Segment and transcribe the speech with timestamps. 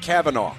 [0.00, 0.54] Kavanaugh.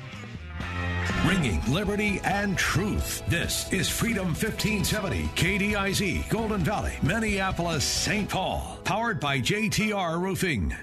[1.25, 3.23] Ringing liberty and truth.
[3.27, 8.29] This is Freedom 1570, KDIZ, Golden Valley, Minneapolis, St.
[8.29, 8.79] Paul.
[8.83, 10.75] Powered by JTR Roofing.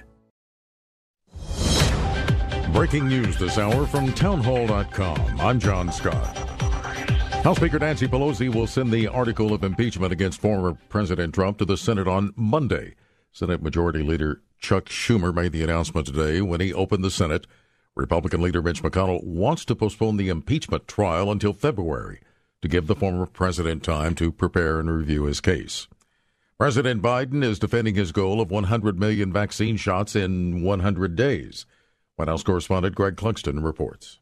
[2.72, 5.40] Breaking news this hour from townhall.com.
[5.40, 6.36] I'm John Scott.
[7.42, 11.64] House Speaker Nancy Pelosi will send the article of impeachment against former President Trump to
[11.64, 12.94] the Senate on Monday.
[13.32, 17.46] Senate Majority Leader Chuck Schumer made the announcement today when he opened the Senate.
[17.96, 22.20] Republican leader Mitch McConnell wants to postpone the impeachment trial until February
[22.60, 25.88] to give the former president time to prepare and review his case.
[26.58, 31.64] President Biden is defending his goal of 100 million vaccine shots in 100 days.
[32.16, 34.18] White House correspondent Greg Clugston reports.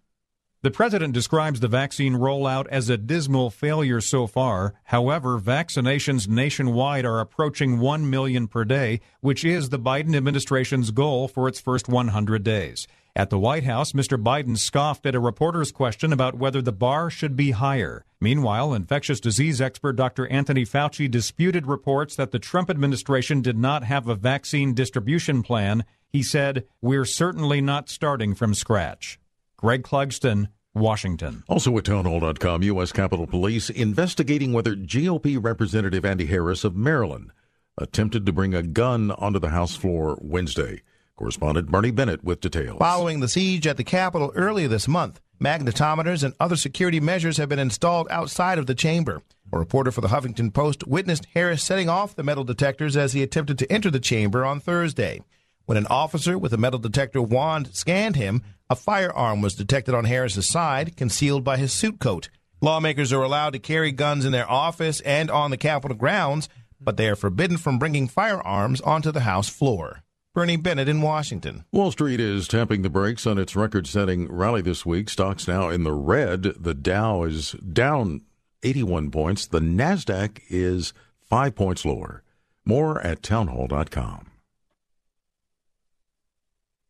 [0.62, 4.75] The president describes the vaccine rollout as a dismal failure so far.
[4.84, 11.28] However, vaccinations nationwide are approaching 1 million per day, which is the Biden administration's goal
[11.28, 12.88] for its first 100 days.
[13.17, 14.20] At the White House, Mr.
[14.20, 18.05] Biden scoffed at a reporter's question about whether the bar should be higher.
[18.21, 20.27] Meanwhile, infectious disease expert Dr.
[20.27, 25.84] Anthony Fauci disputed reports that the Trump administration did not have a vaccine distribution plan.
[26.09, 29.21] He said, We're certainly not starting from scratch.
[29.56, 31.45] Greg Clugston, Washington.
[31.49, 32.91] Also at townhall.com, U.S.
[32.91, 37.31] Capitol Police investigating whether GOP Representative Andy Harris of Maryland
[37.78, 40.83] attempted to bring a gun onto the House floor Wednesday.
[41.17, 42.79] Correspondent Bernie Bennett with details.
[42.79, 47.48] Following the siege at the Capitol earlier this month, magnetometers and other security measures have
[47.48, 49.23] been installed outside of the chamber.
[49.53, 53.22] A reporter for the Huffington Post witnessed Harris setting off the metal detectors as he
[53.22, 55.22] attempted to enter the chamber on Thursday.
[55.66, 60.06] When an officer with a metal detector wand scanned him, a firearm was detected on
[60.06, 62.28] Harris's side, concealed by his suit coat.
[62.61, 66.49] Lawmakers are allowed to carry guns in their office and on the Capitol grounds,
[66.81, 70.03] but they are forbidden from bringing firearms onto the House floor.
[70.34, 71.65] Bernie Bennett in Washington.
[71.71, 75.09] Wall Street is tapping the brakes on its record setting rally this week.
[75.09, 76.43] Stocks now in the red.
[76.43, 78.22] The Dow is down
[78.65, 79.47] 81 points.
[79.47, 80.93] The NASDAQ is
[81.23, 82.25] five points lower.
[82.65, 84.34] More at townhall.com.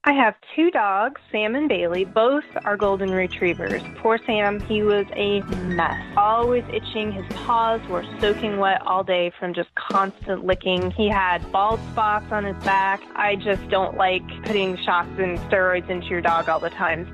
[0.06, 2.04] I have two dogs, Sam and Bailey.
[2.04, 3.82] Both are golden retrievers.
[3.96, 5.98] Poor Sam, he was a mess.
[6.18, 7.10] Always itching.
[7.10, 10.90] His paws were soaking wet all day from just constant licking.
[10.90, 13.00] He had bald spots on his back.
[13.16, 17.06] I just don't like putting shots and steroids into your dog all the time.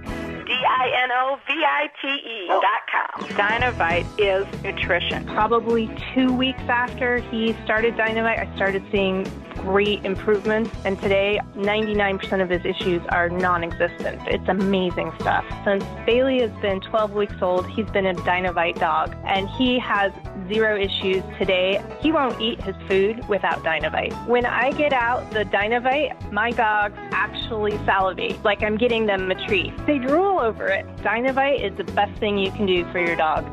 [0.50, 2.61] D-I-N-O-V-I-T-E oh.
[2.61, 3.28] dot com.
[3.37, 5.25] Dinovite is nutrition.
[5.27, 9.25] Probably two weeks after he started Dinovite, I started seeing
[9.60, 10.71] great improvements.
[10.84, 14.22] And today, 99% of his issues are non existent.
[14.27, 15.44] It's amazing stuff.
[15.65, 20.12] Since Bailey has been 12 weeks old, he's been a Dinovite dog, and he has
[20.49, 21.83] zero issues today.
[22.00, 24.12] He won't eat his food without Dinovite.
[24.27, 29.47] When I get out the Dinovite, my dogs actually salivate, like I'm getting them a
[29.47, 29.77] treat.
[29.87, 30.87] They drool over it.
[30.99, 33.45] Dinovite is the best thing you can do for your dog.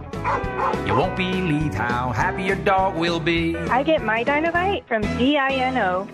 [0.88, 3.56] You won't believe how happy your dog will be.
[3.56, 6.09] I get my Dinovite from D-I-N-O-V-I-T-E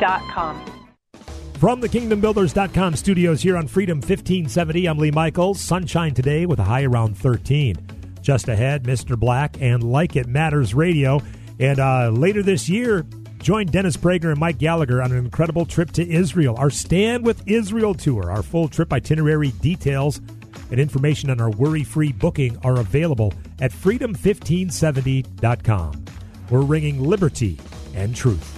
[0.00, 0.64] dot com.
[1.58, 5.60] From the KingdomBuilders.com studios here on Freedom 1570, I'm Lee Michaels.
[5.60, 7.74] Sunshine today with a high around 13.
[8.20, 9.18] Just ahead, Mr.
[9.18, 11.20] Black and Like It Matters Radio.
[11.58, 13.04] And uh, later this year,
[13.40, 16.56] join Dennis Prager and Mike Gallagher on an incredible trip to Israel.
[16.56, 18.30] Our Stand with Israel tour.
[18.30, 20.20] Our full trip itinerary details
[20.70, 26.04] and information on our worry free booking are available at freedom1570.com.
[26.50, 27.58] We're ringing liberty
[27.94, 28.54] and truth.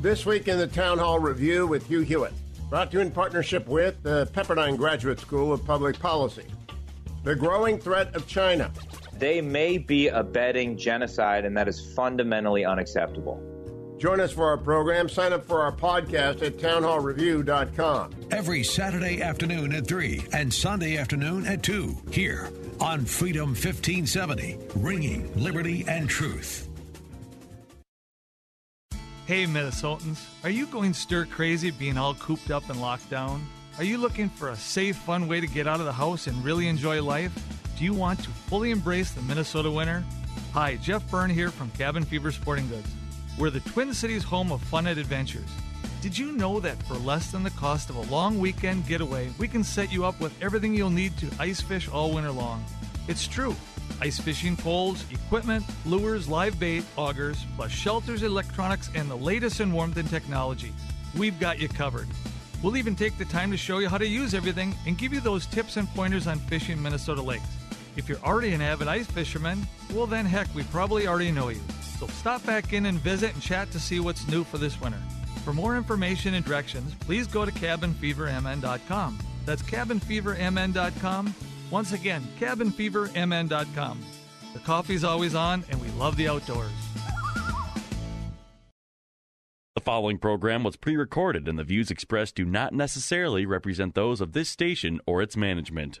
[0.00, 2.32] This week in the Town Hall Review with Hugh Hewitt,
[2.68, 6.46] brought to you in partnership with the Pepperdine Graduate School of Public Policy.
[7.22, 8.72] The growing threat of China.
[9.22, 13.40] They may be abetting genocide, and that is fundamentally unacceptable.
[13.96, 15.08] Join us for our program.
[15.08, 18.16] Sign up for our podcast at townhallreview.com.
[18.32, 25.32] Every Saturday afternoon at 3 and Sunday afternoon at 2 here on Freedom 1570, ringing
[25.40, 26.68] liberty and truth.
[29.26, 33.46] Hey, Minnesotans, are you going stir crazy being all cooped up and locked down?
[33.78, 36.44] Are you looking for a safe, fun way to get out of the house and
[36.44, 37.32] really enjoy life?
[37.78, 40.04] Do you want to fully embrace the Minnesota winter?
[40.52, 42.88] Hi, Jeff Byrne here from Cabin Fever Sporting Goods.
[43.38, 45.48] We're the Twin Cities home of fun and adventures.
[46.02, 49.48] Did you know that for less than the cost of a long weekend getaway, we
[49.48, 52.64] can set you up with everything you'll need to ice fish all winter long?
[53.08, 53.56] It's true.
[54.00, 59.72] Ice fishing poles, equipment, lures, live bait, augers, plus shelters, electronics, and the latest in
[59.72, 60.72] warmth and technology.
[61.16, 62.08] We've got you covered.
[62.62, 65.20] We'll even take the time to show you how to use everything and give you
[65.20, 67.46] those tips and pointers on fishing Minnesota lakes.
[67.96, 71.60] If you're already an avid ice fisherman, well, then heck, we probably already know you.
[71.98, 75.00] So stop back in and visit and chat to see what's new for this winter.
[75.44, 79.18] For more information and directions, please go to cabinfevermn.com.
[79.44, 81.34] That's cabinfevermn.com.
[81.70, 84.00] Once again, cabinfevermn.com.
[84.52, 86.70] The coffee's always on, and we love the outdoors.
[89.74, 94.20] The following program was pre recorded, and the views expressed do not necessarily represent those
[94.20, 96.00] of this station or its management.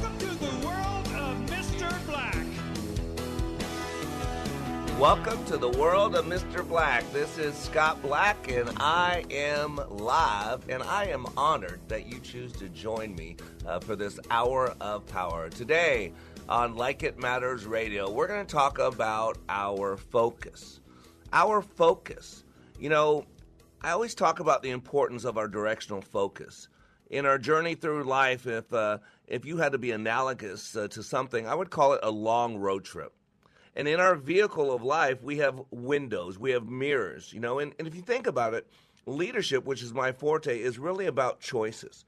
[5.01, 6.65] Welcome to the world of Mr.
[6.65, 7.11] Black.
[7.11, 12.51] This is Scott Black, and I am live, and I am honored that you choose
[12.51, 15.49] to join me uh, for this hour of power.
[15.49, 16.13] Today
[16.47, 20.81] on Like It Matters Radio, we're going to talk about our focus.
[21.33, 22.43] Our focus.
[22.77, 23.25] You know,
[23.81, 26.67] I always talk about the importance of our directional focus.
[27.09, 31.01] In our journey through life, if, uh, if you had to be analogous uh, to
[31.01, 33.13] something, I would call it a long road trip.
[33.75, 37.59] And in our vehicle of life, we have windows, we have mirrors, you know.
[37.59, 38.67] And, and if you think about it,
[39.05, 42.05] leadership, which is my forte, is really about choices.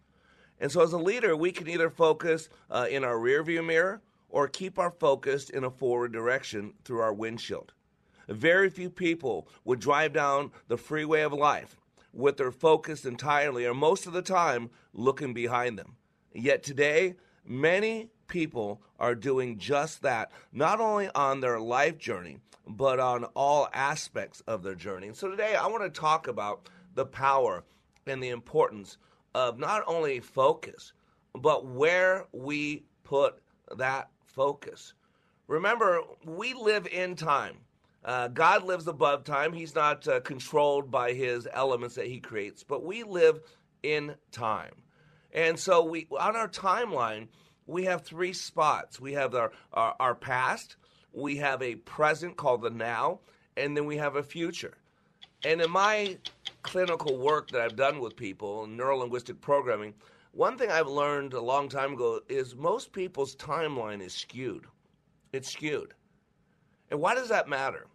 [0.59, 4.47] And so, as a leader, we can either focus uh, in our rearview mirror or
[4.47, 7.73] keep our focus in a forward direction through our windshield.
[8.27, 11.77] Very few people would drive down the freeway of life
[12.13, 15.95] with their focus entirely, or most of the time, looking behind them.
[16.33, 17.15] Yet today,
[17.45, 23.69] many people are doing just that, not only on their life journey, but on all
[23.71, 25.07] aspects of their journey.
[25.07, 27.63] And so today I want to talk about the power
[28.07, 28.97] and the importance
[29.35, 30.93] of not only focus,
[31.35, 33.37] but where we put
[33.77, 34.95] that focus.
[35.47, 37.57] Remember, we live in time.
[38.03, 39.53] Uh, God lives above time.
[39.53, 43.41] He's not uh, controlled by his elements that he creates, but we live
[43.83, 44.73] in time.
[45.31, 47.27] And so we on our timeline,
[47.67, 48.99] we have three spots.
[48.99, 50.75] We have our, our, our, past,
[51.13, 53.19] we have a present called the now,
[53.57, 54.77] and then we have a future.
[55.45, 56.17] And in my
[56.61, 59.93] clinical work that I've done with people in neurolinguistic programming,
[60.31, 64.65] one thing I've learned a long time ago is most people's timeline is skewed.
[65.31, 65.93] It's skewed.
[66.89, 67.87] And why does that matter?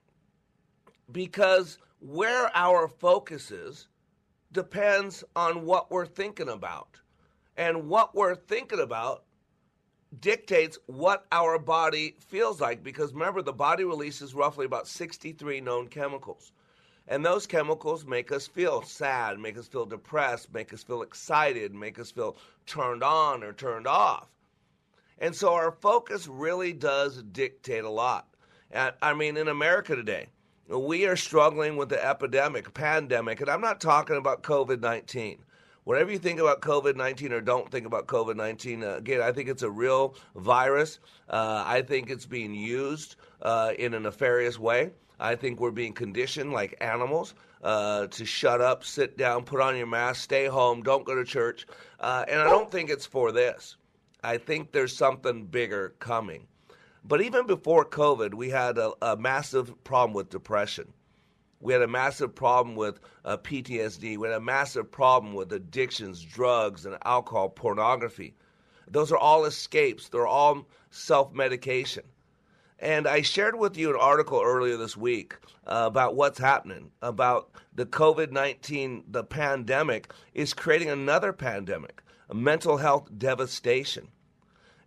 [1.10, 3.88] Because where our focus is
[4.52, 7.00] depends on what we're thinking about.
[7.56, 9.24] And what we're thinking about
[10.20, 15.88] dictates what our body feels like because remember the body releases roughly about 63 known
[15.88, 16.52] chemicals.
[17.06, 21.74] And those chemicals make us feel sad make us feel depressed make us feel excited
[21.74, 24.28] make us feel turned on or turned off.
[25.18, 28.28] And so our focus really does dictate a lot.
[28.70, 30.28] And, i mean in america today
[30.68, 35.38] we are struggling with the epidemic pandemic and i'm not talking about covid-19
[35.88, 39.32] whatever you think about COVID 19 or don't think about COVID 19, uh, again, I
[39.32, 40.98] think it's a real virus.
[41.30, 44.90] Uh, I think it's being used uh, in a nefarious way.
[45.18, 49.78] I think we're being conditioned like animals uh, to shut up, sit down, put on
[49.78, 51.66] your mask, stay home, don't go to church.
[51.98, 53.76] Uh, and I don't think it's for this.
[54.22, 56.48] I think there's something bigger coming.
[57.02, 60.92] But even before COVID, we had a, a massive problem with depression.
[61.60, 64.16] We had a massive problem with uh, PTSD.
[64.16, 68.34] We had a massive problem with addictions, drugs, and alcohol, pornography.
[68.86, 72.04] Those are all escapes, they're all self medication.
[72.78, 75.36] And I shared with you an article earlier this week
[75.66, 82.34] uh, about what's happening, about the COVID 19, the pandemic is creating another pandemic, a
[82.34, 84.08] mental health devastation.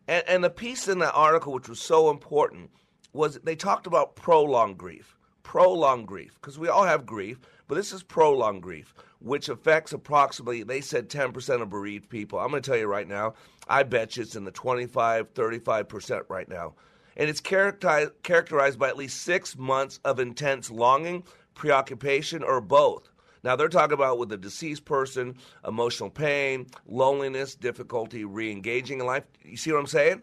[0.08, 2.72] And, and the piece in that article, which was so important,
[3.12, 5.18] was they talked about prolonged grief
[5.51, 10.63] prolonged grief, because we all have grief, but this is prolonged grief, which affects approximately,
[10.63, 12.39] they said 10% of bereaved people.
[12.39, 13.34] I'm going to tell you right now,
[13.67, 16.75] I bet you it's in the 25, 35% right now.
[17.17, 21.22] And it's characterized, characterized by at least six months of intense longing,
[21.53, 23.10] preoccupation, or both.
[23.43, 25.36] Now, they're talking about with a deceased person,
[25.67, 29.25] emotional pain, loneliness, difficulty re engaging in life.
[29.43, 30.22] You see what I'm saying?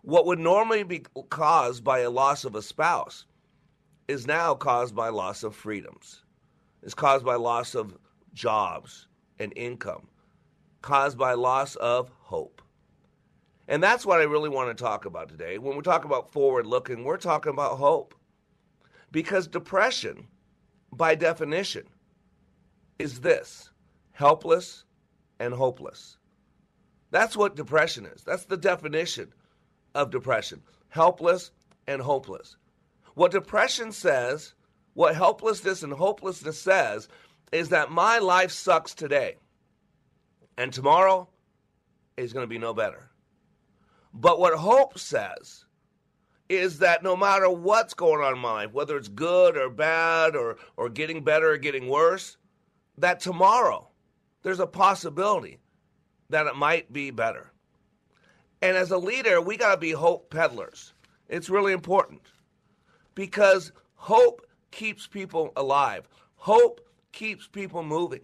[0.00, 3.26] What would normally be caused by a loss of a spouse
[4.08, 6.22] is now caused by loss of freedoms.
[6.82, 7.96] is caused by loss of
[8.34, 9.08] jobs
[9.38, 10.08] and income,
[10.82, 12.60] caused by loss of hope.
[13.66, 15.56] And that's what I really want to talk about today.
[15.58, 18.14] When we talk about forward looking, we're talking about hope.
[19.10, 20.26] Because depression,
[20.92, 21.84] by definition,
[22.98, 23.70] is this
[24.12, 24.84] helpless
[25.40, 26.18] and hopeless.
[27.10, 28.22] That's what depression is.
[28.22, 29.32] That's the definition
[29.94, 31.50] of depression helpless
[31.88, 32.56] and hopeless.
[33.14, 34.54] What depression says,
[34.94, 37.08] what helplessness and hopelessness says,
[37.52, 39.36] is that my life sucks today,
[40.58, 41.28] and tomorrow
[42.16, 43.10] is going to be no better.
[44.12, 45.64] But what hope says
[46.48, 50.36] is that no matter what's going on in my life, whether it's good or bad
[50.36, 52.36] or, or getting better or getting worse,
[52.98, 53.88] that tomorrow
[54.42, 55.58] there's a possibility
[56.30, 57.50] that it might be better.
[58.60, 60.92] And as a leader, we got to be hope peddlers.
[61.28, 62.20] It's really important
[63.14, 66.08] because hope keeps people alive.
[66.36, 66.80] Hope
[67.12, 68.20] keeps people moving.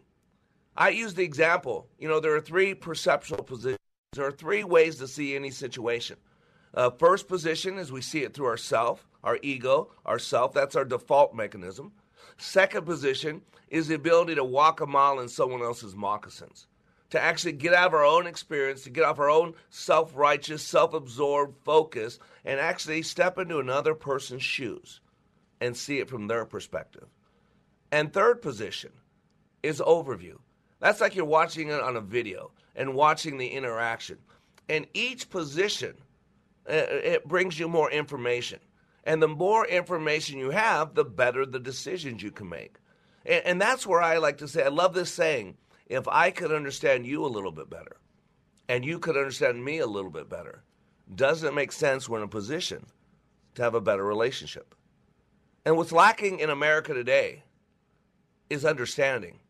[0.76, 3.78] I use the example, you know, there are three perceptual positions.
[4.12, 6.16] There are three ways to see any situation.
[6.74, 10.52] Uh, first position is we see it through ourself, our ego, our self.
[10.52, 11.92] That's our default mechanism.
[12.38, 16.66] Second position is the ability to walk a mile in someone else's moccasins,
[17.10, 20.62] to actually get out of our own experience, to get off our own self righteous,
[20.62, 25.00] self absorbed focus, and actually step into another person's shoes
[25.60, 27.06] and see it from their perspective.
[27.92, 28.92] And third position
[29.62, 30.38] is overview.
[30.78, 34.18] That's like you're watching it on a video and watching the interaction.
[34.68, 35.94] And each position,
[36.68, 38.60] uh, it brings you more information.
[39.04, 42.76] And the more information you have, the better the decisions you can make.
[43.26, 45.56] And, and that's where I like to say, I love this saying
[45.90, 47.96] if I could understand you a little bit better,
[48.68, 50.62] and you could understand me a little bit better,
[51.12, 52.86] doesn't it make sense we're in a position
[53.56, 54.76] to have a better relationship?
[55.64, 57.42] And what's lacking in America today
[58.48, 59.40] is understanding.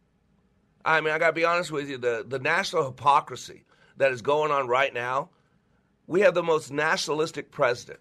[0.83, 3.65] I mean, I got to be honest with you, the, the national hypocrisy
[3.99, 5.29] that is going on right now,
[6.07, 8.01] we have the most nationalistic president.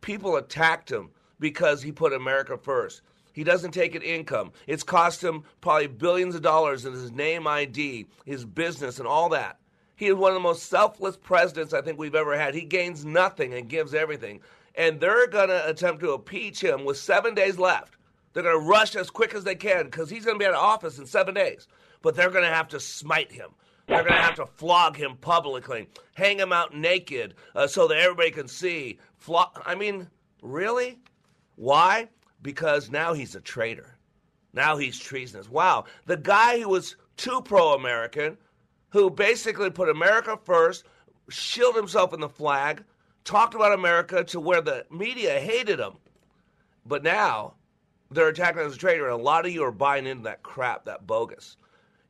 [0.00, 3.02] People attacked him because he put America first.
[3.38, 4.52] He doesn't take an income.
[4.66, 9.28] It's cost him probably billions of dollars in his name ID, his business, and all
[9.28, 9.58] that.
[9.96, 12.54] He is one of the most selfless presidents I think we've ever had.
[12.54, 14.40] He gains nothing and gives everything.
[14.74, 17.96] And they're going to attempt to impeach him with seven days left.
[18.32, 20.54] They're going to rush as quick as they can because he's going to be out
[20.54, 21.66] of office in seven days
[22.02, 23.50] but they're going to have to smite him.
[23.86, 27.96] They're going to have to flog him publicly, hang him out naked uh, so that
[27.96, 28.98] everybody can see.
[29.16, 30.08] Flog- I mean,
[30.42, 30.98] really?
[31.56, 32.08] Why?
[32.42, 33.98] Because now he's a traitor.
[34.52, 35.48] Now he's treasonous.
[35.48, 35.84] Wow.
[36.06, 38.38] The guy who was too pro American,
[38.90, 40.84] who basically put America first,
[41.28, 42.82] shielded himself in the flag,
[43.24, 45.94] talked about America to where the media hated him.
[46.86, 47.54] But now
[48.10, 50.42] they're attacking him as a traitor, and a lot of you are buying into that
[50.42, 51.56] crap, that bogus.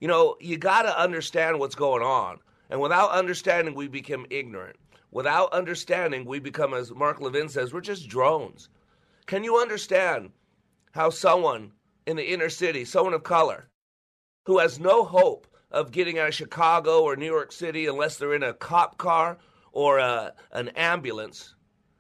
[0.01, 2.39] You know, you got to understand what's going on.
[2.71, 4.77] And without understanding, we become ignorant.
[5.11, 8.69] Without understanding, we become, as Mark Levin says, we're just drones.
[9.29, 10.31] Can you understand
[10.93, 11.73] how someone
[12.07, 13.69] in the inner city, someone of color,
[14.47, 18.33] who has no hope of getting out of Chicago or New York City unless they're
[18.33, 19.37] in a cop car
[19.71, 21.55] or a, an ambulance,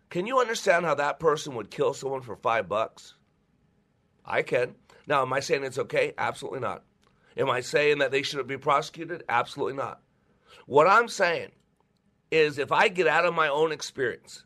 [0.08, 3.14] can you understand how that person would kill someone for five bucks?
[4.24, 4.74] I can.
[5.06, 6.14] Now, am I saying it's okay?
[6.16, 6.82] Absolutely not.
[7.36, 9.22] Am I saying that they shouldn't be prosecuted?
[9.28, 10.00] Absolutely not.
[10.64, 11.50] What I'm saying
[12.30, 14.44] is if I get out of my own experience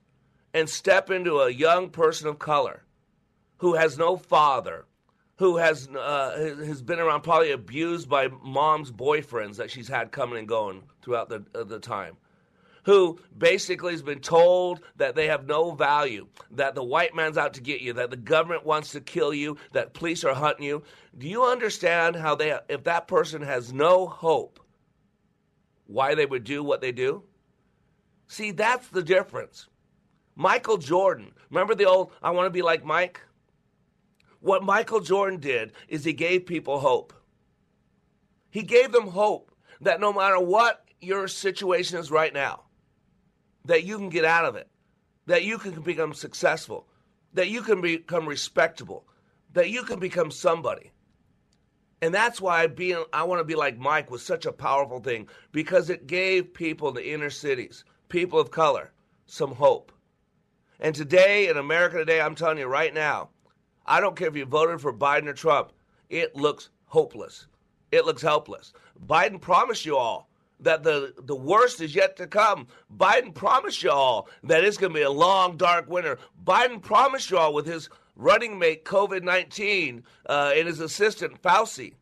[0.54, 2.82] and step into a young person of color
[3.58, 4.84] who has no father,
[5.36, 10.38] who has uh, has been around probably abused by mom's boyfriends that she's had coming
[10.38, 12.16] and going throughout the uh, the time,
[12.84, 17.54] who basically has been told that they have no value, that the white man's out
[17.54, 20.82] to get you, that the government wants to kill you, that police are hunting you.
[21.16, 24.58] Do you understand how they, if that person has no hope,
[25.86, 27.22] why they would do what they do?
[28.26, 29.68] See, that's the difference.
[30.34, 33.20] Michael Jordan, remember the old, I want to be like Mike?
[34.40, 37.12] What Michael Jordan did is he gave people hope.
[38.50, 42.64] He gave them hope that no matter what your situation is right now,
[43.64, 44.68] that you can get out of it,
[45.26, 46.88] that you can become successful,
[47.34, 49.06] that you can become respectable,
[49.52, 50.90] that you can become somebody.
[52.00, 55.28] And that's why being I want to be like Mike was such a powerful thing
[55.52, 58.92] because it gave people in the inner cities, people of color,
[59.26, 59.92] some hope.
[60.82, 63.28] And today in America today, I'm telling you right now,
[63.86, 65.72] I don't care if you voted for Biden or Trump,
[66.10, 67.46] it looks hopeless.
[67.92, 68.72] It looks helpless.
[69.06, 72.66] Biden promised you all that the, the worst is yet to come.
[72.96, 76.18] Biden promised y'all that it's going to be a long, dark winter.
[76.44, 81.94] Biden promised y'all with his running mate COVID 19 uh, and his assistant Fauci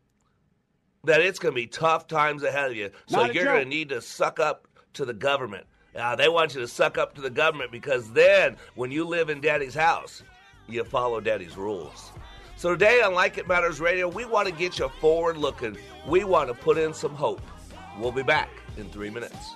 [1.05, 2.91] that it's going to be tough times ahead of you.
[3.09, 5.67] So you're going to need to suck up to the government.
[5.95, 9.29] Uh, they want you to suck up to the government because then when you live
[9.29, 10.23] in daddy's house,
[10.69, 12.13] you follow daddy's rules.
[12.57, 15.77] So today on Like It Matters Radio, we want to get you forward looking.
[16.07, 17.41] We want to put in some hope.
[17.99, 19.55] We'll be back in three minutes.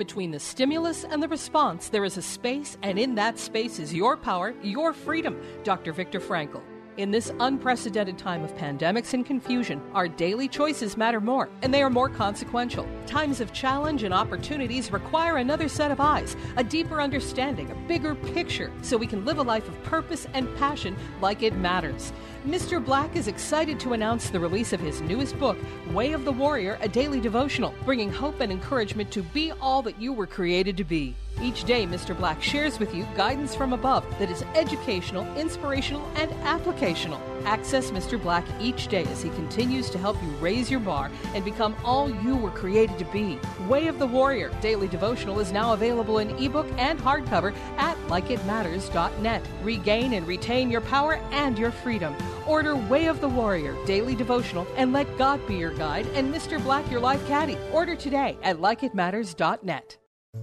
[0.00, 3.92] Between the stimulus and the response, there is a space, and in that space is
[3.92, 5.38] your power, your freedom.
[5.62, 5.92] Dr.
[5.92, 6.62] Viktor Frankl.
[6.96, 11.82] In this unprecedented time of pandemics and confusion, our daily choices matter more, and they
[11.82, 12.88] are more consequential.
[13.06, 18.14] Times of challenge and opportunities require another set of eyes, a deeper understanding, a bigger
[18.14, 22.10] picture, so we can live a life of purpose and passion like it matters.
[22.46, 22.82] Mr.
[22.82, 25.58] Black is excited to announce the release of his newest book,
[25.92, 30.00] Way of the Warrior, a daily devotional, bringing hope and encouragement to be all that
[30.00, 31.14] you were created to be.
[31.42, 32.16] Each day, Mr.
[32.16, 37.20] Black shares with you guidance from above that is educational, inspirational, and applicational.
[37.44, 38.20] Access Mr.
[38.20, 42.10] Black each day as he continues to help you raise your bar and become all
[42.10, 43.38] you were created to be.
[43.68, 49.46] Way of the Warrior Daily Devotional is now available in ebook and hardcover at likeitmatters.net.
[49.62, 52.14] Regain and retain your power and your freedom.
[52.50, 56.60] Order Way of the Warrior Daily Devotional and let God be your guide and Mr.
[56.60, 57.56] Black your life caddy.
[57.72, 59.96] Order today at likeitmatters.net.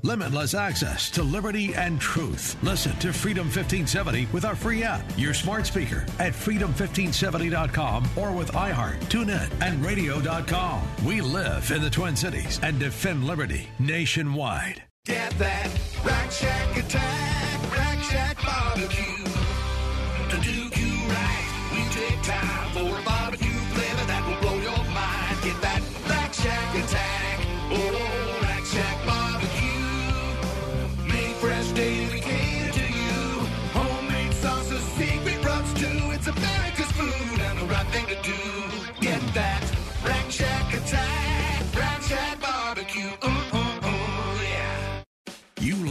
[0.03, 2.57] Limitless access to liberty and truth.
[2.61, 8.51] Listen to Freedom 1570 with our free app, your smart speaker at freedom1570.com or with
[8.51, 10.81] iHeart, TuneIn, and radio.com.
[11.05, 14.83] We live in the Twin Cities and defend liberty nationwide.
[15.05, 15.69] Get that
[16.03, 17.06] Rack Shack attack,
[22.27, 23.36] time for a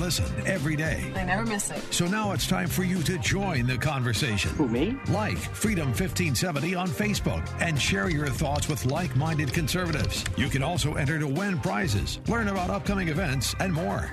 [0.06, 1.12] listen every day.
[1.16, 1.82] I never miss it.
[1.92, 4.52] So now it's time for you to join the conversation.
[4.52, 4.96] Who, me?
[5.08, 10.24] Like Freedom 1570 on Facebook and share your thoughts with like minded conservatives.
[10.36, 14.12] You can also enter to win prizes, learn about upcoming events, and more.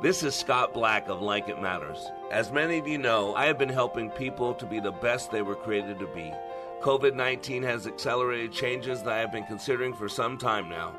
[0.00, 1.98] This is Scott Black of Like It Matters.
[2.30, 5.42] As many of you know, I have been helping people to be the best they
[5.42, 6.32] were created to be.
[6.80, 10.98] COVID 19 has accelerated changes that I have been considering for some time now.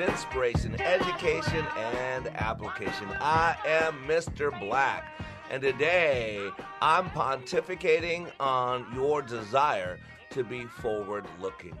[0.00, 3.08] Inspiration, education, and application.
[3.20, 4.58] I am Mr.
[4.58, 5.12] Black,
[5.50, 6.48] and today
[6.80, 9.98] I'm pontificating on your desire
[10.30, 11.76] to be forward looking.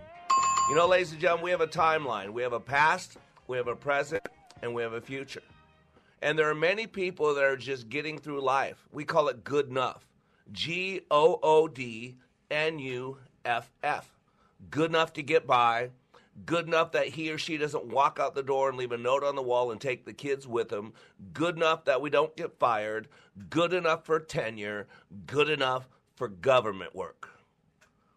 [0.68, 2.30] You know, ladies and gentlemen, we have a timeline.
[2.30, 3.16] We have a past,
[3.48, 4.26] we have a present,
[4.62, 5.42] and we have a future.
[6.22, 8.86] And there are many people that are just getting through life.
[8.92, 10.06] We call it good enough.
[10.52, 12.16] G O O D
[12.50, 14.12] N U F F.
[14.70, 15.90] Good enough to get by.
[16.46, 19.24] Good enough that he or she doesn't walk out the door and leave a note
[19.24, 20.92] on the wall and take the kids with them.
[21.32, 23.08] Good enough that we don't get fired.
[23.50, 24.86] Good enough for tenure.
[25.26, 27.28] Good enough for government work.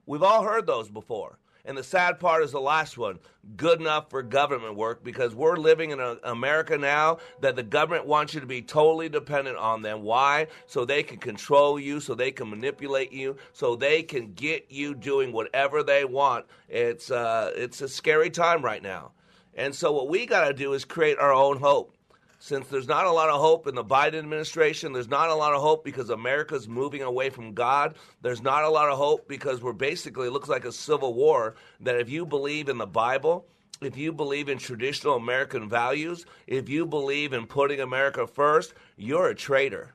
[0.06, 1.40] We've all heard those before.
[1.66, 3.20] And the sad part is the last one
[3.56, 8.06] good enough for government work because we're living in a, America now that the government
[8.06, 10.02] wants you to be totally dependent on them.
[10.02, 10.48] Why?
[10.68, 14.94] So they can control you, so they can manipulate you, so they can get you
[14.94, 16.46] doing whatever they want.
[16.68, 19.12] It's, uh, it's a scary time right now.
[19.56, 21.96] And so what we got to do is create our own hope
[22.44, 25.54] since there's not a lot of hope in the Biden administration, there's not a lot
[25.54, 27.96] of hope because America's moving away from God.
[28.22, 31.56] There's not a lot of hope because we're basically, it looks like a civil war.
[31.80, 33.46] That if you believe in the Bible,
[33.80, 39.30] if you believe in traditional American values, if you believe in putting America first, you're
[39.30, 39.94] a traitor.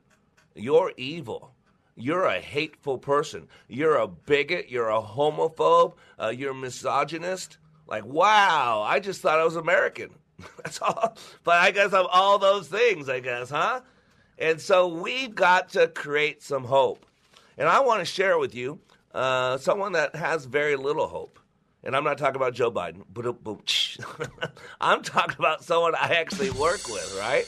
[0.55, 1.53] You're evil.
[1.97, 3.47] You're a hateful person.
[3.69, 4.71] You're a bigot.
[4.71, 5.97] You're a homophobe.
[6.19, 7.59] Uh, you're misogynist.
[7.87, 10.15] Like, wow, I just thought I was American.
[10.63, 11.17] That's all.
[11.45, 13.81] But I guess I'm all those things, I guess, huh?
[14.39, 17.05] And so we've got to create some hope.
[17.57, 18.79] And I want to share with you
[19.15, 21.39] uh, someone that has very little hope.
[21.83, 23.03] And I'm not talking about Joe Biden.
[24.81, 27.47] I'm talking about someone I actually work with, right?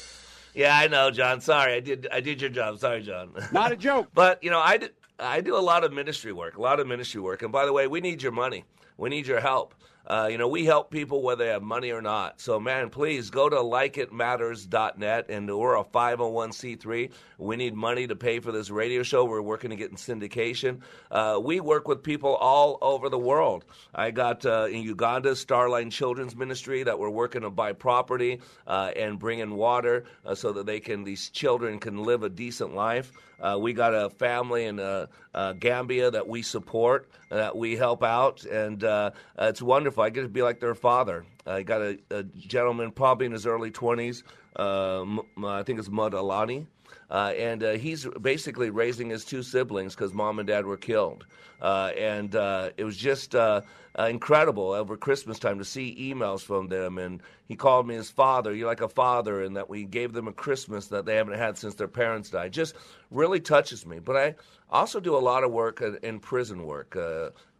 [0.55, 1.40] Yeah, I know, John.
[1.40, 2.09] Sorry, I did.
[2.11, 2.79] I did your job.
[2.79, 3.31] Sorry, John.
[3.53, 4.09] Not a joke.
[4.14, 6.57] but you know, I did, I do a lot of ministry work.
[6.57, 7.42] A lot of ministry work.
[7.42, 8.64] And by the way, we need your money.
[8.96, 9.74] We need your help.
[10.06, 12.40] Uh, you know, we help people whether they have money or not.
[12.40, 17.10] So, man, please go to likeitmatters.net, and we're a 501c3.
[17.38, 19.24] We need money to pay for this radio show.
[19.24, 20.80] We're working to get in syndication.
[21.10, 23.64] Uh, we work with people all over the world.
[23.94, 28.92] I got uh, in Uganda Starline Children's Ministry that we're working to buy property uh,
[28.96, 32.74] and bring in water uh, so that they can these children can live a decent
[32.74, 33.12] life.
[33.40, 38.02] Uh, we got a family in uh, uh, Gambia that we support, that we help
[38.02, 39.89] out, and uh, it's wonderful.
[39.98, 41.24] I get to be like their father.
[41.46, 44.22] I got a, a gentleman probably in his early 20s.
[44.57, 46.66] I think it's Mud Alani.
[47.11, 51.26] Uh, and uh, he's basically raising his two siblings because mom and dad were killed.
[51.61, 53.61] Uh, and uh, it was just uh,
[53.98, 56.98] uh, incredible over Christmas time to see emails from them.
[56.98, 58.55] And he called me his father.
[58.55, 61.59] You're like a father, and that we gave them a Christmas that they haven't had
[61.59, 62.53] since their parents died.
[62.53, 62.76] Just
[63.11, 63.98] really touches me.
[63.98, 64.35] But I
[64.70, 66.96] also do a lot of work in prison work.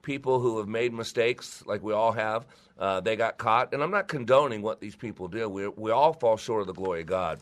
[0.03, 2.47] People who have made mistakes, like we all have,
[3.03, 3.73] they got caught.
[3.73, 5.49] And I'm not condoning what these people do.
[5.49, 7.41] We, we all fall short of the glory of God.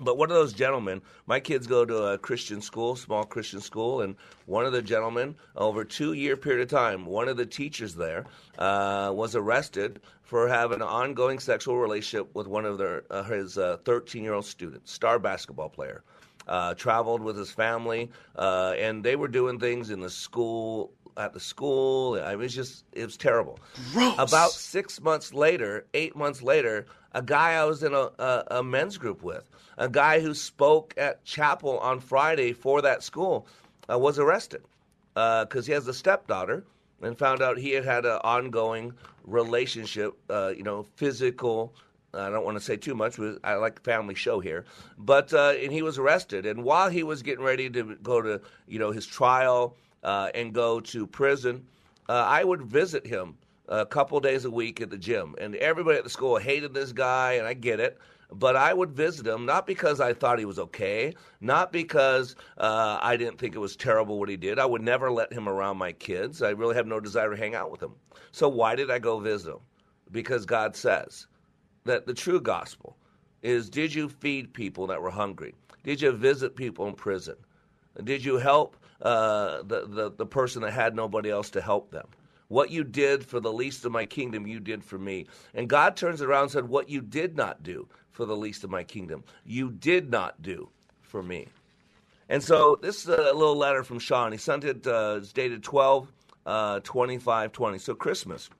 [0.00, 4.00] But one of those gentlemen, my kids go to a Christian school, small Christian school,
[4.00, 7.46] and one of the gentlemen, over a two year period of time, one of the
[7.46, 8.24] teachers there
[8.58, 13.54] uh, was arrested for having an ongoing sexual relationship with one of their, uh, his
[13.54, 16.02] 13 uh, year old students, star basketball player.
[16.48, 21.32] Uh, traveled with his family, uh, and they were doing things in the school at
[21.32, 22.20] the school.
[22.20, 23.58] I was just it was terrible.
[23.92, 24.14] Gross.
[24.18, 28.62] About six months later, eight months later, a guy I was in a, a, a
[28.62, 29.48] men's group with
[29.78, 33.46] a guy who spoke at chapel on Friday for that school
[33.90, 34.62] uh, was arrested
[35.14, 36.64] because uh, he has a stepdaughter
[37.02, 38.92] and found out he had had an ongoing
[39.24, 41.74] relationship, uh, you know, physical.
[42.14, 43.18] I don't want to say too much.
[43.42, 44.66] I like family show here,
[44.98, 46.44] but uh, and he was arrested.
[46.44, 50.52] And while he was getting ready to go to you know his trial uh, and
[50.52, 51.66] go to prison,
[52.08, 53.36] uh, I would visit him
[53.68, 55.34] a couple days a week at the gym.
[55.38, 57.98] And everybody at the school hated this guy, and I get it
[58.34, 62.98] but I would visit him not because I thought he was okay, not because uh,
[63.00, 64.58] I didn't think it was terrible what he did.
[64.58, 66.42] I would never let him around my kids.
[66.42, 67.94] I really have no desire to hang out with him.
[68.32, 69.60] So why did I go visit him?
[70.10, 71.26] Because God says
[71.84, 72.96] that the true gospel
[73.42, 75.54] is did you feed people that were hungry?
[75.84, 77.36] Did you visit people in prison?
[78.04, 82.06] Did you help uh, the, the, the person that had nobody else to help them?
[82.48, 85.26] What you did for the least of my kingdom, you did for me.
[85.54, 88.70] And God turns around and said, What you did not do for the least of
[88.70, 89.24] my kingdom.
[89.44, 90.68] You did not do
[91.00, 91.48] for me.
[92.28, 94.32] And so this is a little letter from Sean.
[94.32, 96.12] He sent it, uh, it's dated 12
[96.44, 97.78] uh, 25 20.
[97.78, 98.50] So Christmas.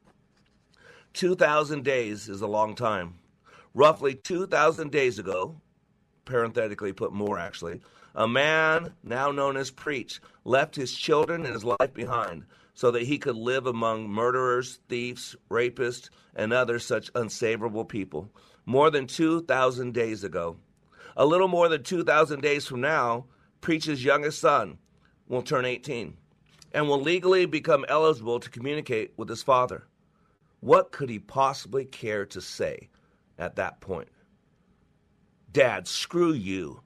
[1.15, 3.15] 2,000 days is a long time.
[3.75, 5.57] Roughly 2,000 days ago,
[6.25, 7.81] parenthetically put more actually,
[8.15, 12.45] a man now known as Preach left his children and his life behind
[12.75, 18.31] so that he could live among murderers, thieves, rapists, and other such unsavourable people
[18.65, 20.57] more than 2,000 days ago.
[21.17, 23.27] A little more than 2,000 days from now,
[23.61, 24.79] Preach's youngest son
[25.29, 26.17] will turn 18
[26.73, 29.87] and will legally become eligible to communicate with his father.
[30.61, 32.89] What could he possibly care to say
[33.39, 34.09] at that point?
[35.53, 36.81] Dad, screw you.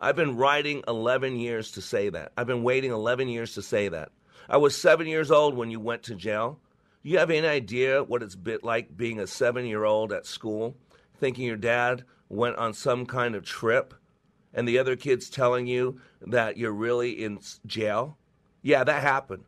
[0.00, 2.32] I've been writing 11 years to say that.
[2.36, 4.10] I've been waiting 11 years to say that.
[4.48, 6.58] I was seven years old when you went to jail.
[7.02, 10.26] Do you have any idea what it's been like being a seven year old at
[10.26, 10.76] school?
[11.20, 13.94] thinking your dad went on some kind of trip
[14.54, 18.16] and the other kid's telling you that you're really in jail?
[18.62, 19.44] Yeah, that happened.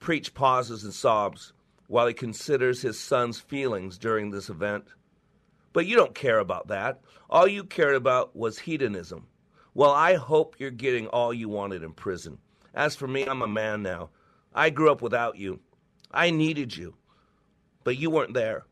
[0.00, 1.52] Preach pauses and sobs.
[1.88, 4.86] while he considers his son's feelings during this event.
[5.72, 7.00] But you don't care about that.
[7.30, 9.28] All you cared about was hedonism.
[9.76, 12.38] Well, I hope you're getting all you wanted in prison.
[12.72, 14.08] As for me, I'm a man now.
[14.54, 15.60] I grew up without you.
[16.10, 16.94] I needed you,
[17.84, 18.64] but you weren't there.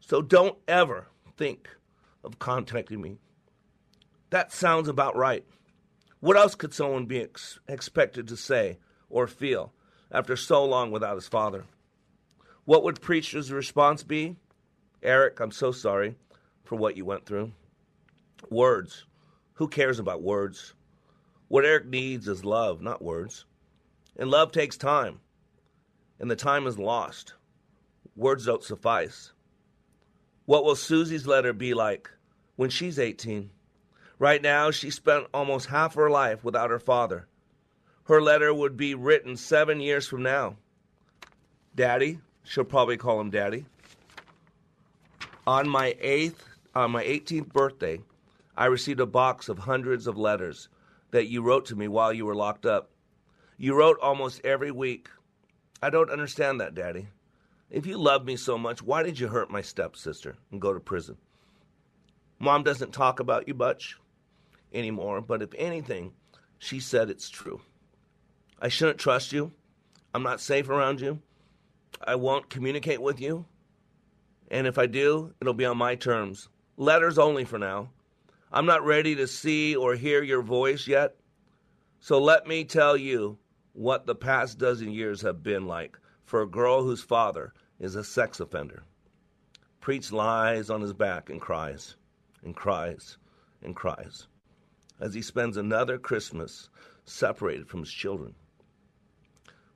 [0.00, 1.68] So don't ever think
[2.24, 3.18] of contacting me.
[4.30, 5.44] That sounds about right.
[6.18, 8.78] What else could someone be ex- expected to say
[9.08, 9.72] or feel
[10.10, 11.64] after so long without his father?
[12.64, 14.34] What would preacher's response be?
[15.00, 16.16] Eric, I'm so sorry
[16.64, 17.52] for what you went through.
[18.50, 19.04] Words.
[19.58, 20.74] Who cares about words?
[21.48, 23.44] What Eric needs is love, not words.
[24.16, 25.18] And love takes time,
[26.20, 27.34] and the time is lost.
[28.14, 29.32] Words don't suffice.
[30.44, 32.08] What will Susie's letter be like
[32.54, 33.50] when she's 18?
[34.20, 37.26] Right now, she spent almost half her life without her father.
[38.04, 40.54] Her letter would be written seven years from now.
[41.74, 43.66] Daddy, she'll probably call him Daddy.
[45.48, 46.44] On my eighth,
[46.76, 47.98] on my 18th birthday,
[48.58, 50.68] I received a box of hundreds of letters
[51.12, 52.90] that you wrote to me while you were locked up.
[53.56, 55.08] You wrote almost every week.
[55.80, 57.06] I don't understand that, Daddy.
[57.70, 60.80] If you love me so much, why did you hurt my stepsister and go to
[60.80, 61.16] prison?
[62.40, 63.96] Mom doesn't talk about you much
[64.74, 66.12] anymore, but if anything,
[66.58, 67.60] she said it's true.
[68.60, 69.52] I shouldn't trust you.
[70.12, 71.22] I'm not safe around you.
[72.04, 73.46] I won't communicate with you.
[74.50, 76.48] And if I do, it'll be on my terms.
[76.76, 77.90] Letters only for now.
[78.50, 81.16] I'm not ready to see or hear your voice yet.
[82.00, 83.38] So let me tell you
[83.72, 88.04] what the past dozen years have been like for a girl whose father is a
[88.04, 88.84] sex offender.
[89.80, 91.96] Preach lies on his back and cries
[92.42, 93.18] and cries
[93.62, 94.26] and cries
[95.00, 96.70] as he spends another Christmas
[97.04, 98.34] separated from his children.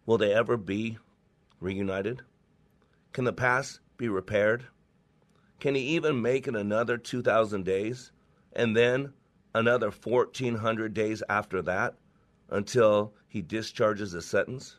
[0.07, 0.99] Will they ever be
[1.61, 2.23] reunited?
[3.13, 4.67] Can the past be repaired?
[5.61, 8.11] Can he even make it another 2,000 days
[8.55, 9.13] and then
[9.55, 11.95] another 1,400 days after that
[12.51, 14.77] until he discharges his sentence?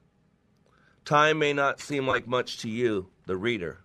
[1.06, 3.84] Time may not seem like much to you, the reader,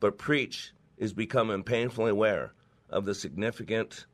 [0.00, 2.52] but Preach is becoming painfully aware
[2.90, 4.06] of the significant,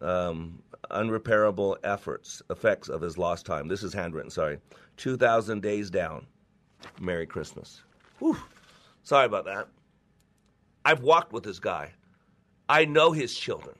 [0.00, 3.68] um, unrepairable efforts, effects of his lost time.
[3.68, 4.58] This is handwritten, sorry.
[4.96, 6.26] 2,000 days down.
[7.00, 7.82] Merry Christmas.
[8.18, 8.36] Whew.
[9.02, 9.68] Sorry about that.
[10.84, 11.92] I've walked with this guy.
[12.68, 13.76] I know his children.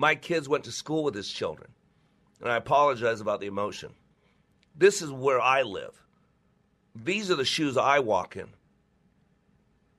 [0.00, 1.72] My kids went to school with his children.
[2.40, 3.92] And I apologize about the emotion.
[4.74, 6.02] This is where I live.
[6.94, 8.48] These are the shoes I walk in.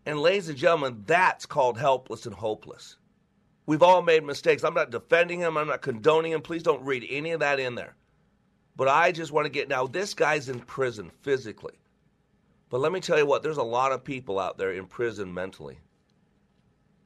[0.07, 2.97] And, ladies and gentlemen, that's called helpless and hopeless.
[3.67, 4.63] We've all made mistakes.
[4.63, 6.41] I'm not defending him, I'm not condoning him.
[6.41, 7.93] Please don't read any of that in there.
[8.75, 11.75] But I just want to get now, this guy's in prison physically.
[12.71, 15.31] But let me tell you what, there's a lot of people out there in prison
[15.31, 15.77] mentally.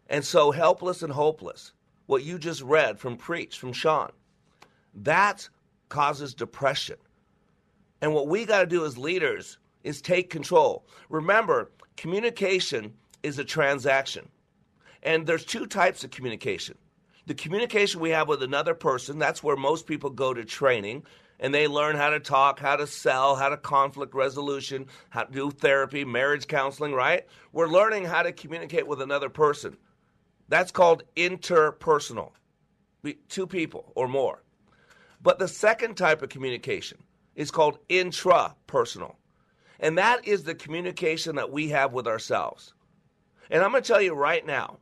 [0.08, 1.73] And so, helpless and hopeless,
[2.06, 4.12] what you just read from Preach, from Sean,
[4.94, 5.48] that
[5.89, 6.98] causes depression.
[8.02, 10.86] And what we got to do as leaders is take control.
[11.10, 14.30] Remember, communication is a transaction.
[15.04, 16.78] And there's two types of communication.
[17.28, 21.04] The communication we have with another person, that's where most people go to training
[21.39, 25.32] and they learn how to talk, how to sell, how to conflict resolution, how to
[25.32, 27.26] do therapy, marriage counseling, right?
[27.52, 29.78] We're learning how to communicate with another person.
[30.47, 32.31] That's called interpersonal,
[33.29, 34.43] two people or more.
[35.21, 36.99] But the second type of communication
[37.36, 39.15] is called intrapersonal.
[39.79, 42.73] And that is the communication that we have with ourselves.
[43.49, 44.77] And I'm going to tell you right now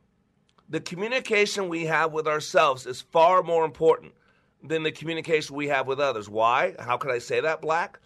[0.68, 4.14] the communication we have with ourselves is far more important
[4.62, 6.28] than the communication we have with others.
[6.28, 6.74] Why?
[6.78, 7.98] How can I say that, Black?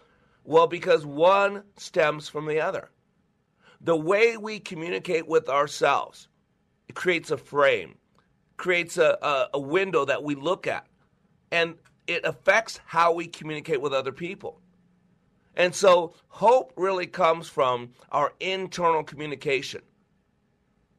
[0.45, 2.91] Well, because one stems from the other.
[3.81, 6.29] The way we communicate with ourselves
[6.95, 7.97] creates a frame,
[8.57, 10.87] creates a, a, a window that we look at,
[11.51, 11.75] and
[12.07, 14.61] it affects how we communicate with other people.
[15.55, 19.83] And so hope really comes from our internal communication.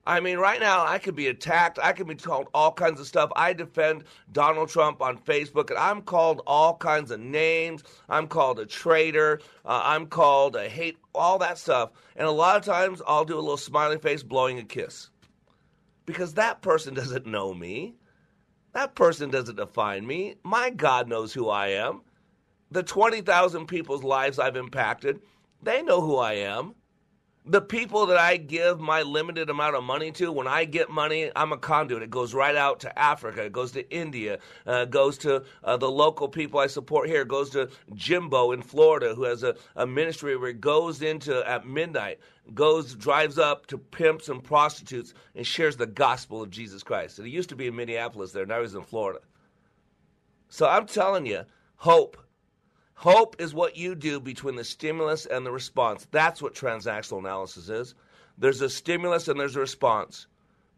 [0.05, 1.77] I mean, right now I could be attacked.
[1.81, 3.31] I could be called all kinds of stuff.
[3.35, 7.83] I defend Donald Trump on Facebook, and I'm called all kinds of names.
[8.09, 9.39] I'm called a traitor.
[9.63, 11.91] Uh, I'm called a hate, all that stuff.
[12.15, 15.09] And a lot of times I'll do a little smiley face blowing a kiss
[16.09, 17.93] because that person doesn't know me.
[18.73, 20.37] That person doesn't define me.
[20.41, 22.01] My God knows who I am.
[22.71, 25.21] The 20,000 people's lives I've impacted,
[25.61, 26.73] they know who I am.
[27.49, 31.31] The people that I give my limited amount of money to, when I get money,
[31.35, 32.03] I'm a conduit.
[32.03, 33.43] It goes right out to Africa.
[33.43, 34.37] It goes to India.
[34.67, 37.21] Uh, goes to uh, the local people I support here.
[37.21, 41.43] It goes to Jimbo in Florida, who has a, a ministry where it goes into
[41.49, 42.19] at midnight,
[42.53, 47.17] goes drives up to pimps and prostitutes and shares the gospel of Jesus Christ.
[47.17, 48.45] And he used to be in Minneapolis there.
[48.45, 49.21] Now he's in Florida.
[50.49, 51.45] So I'm telling you,
[51.77, 52.15] hope.
[52.99, 56.05] Hope is what you do between the stimulus and the response.
[56.11, 57.95] That's what transactional analysis is.
[58.37, 60.27] There's a stimulus and there's a response,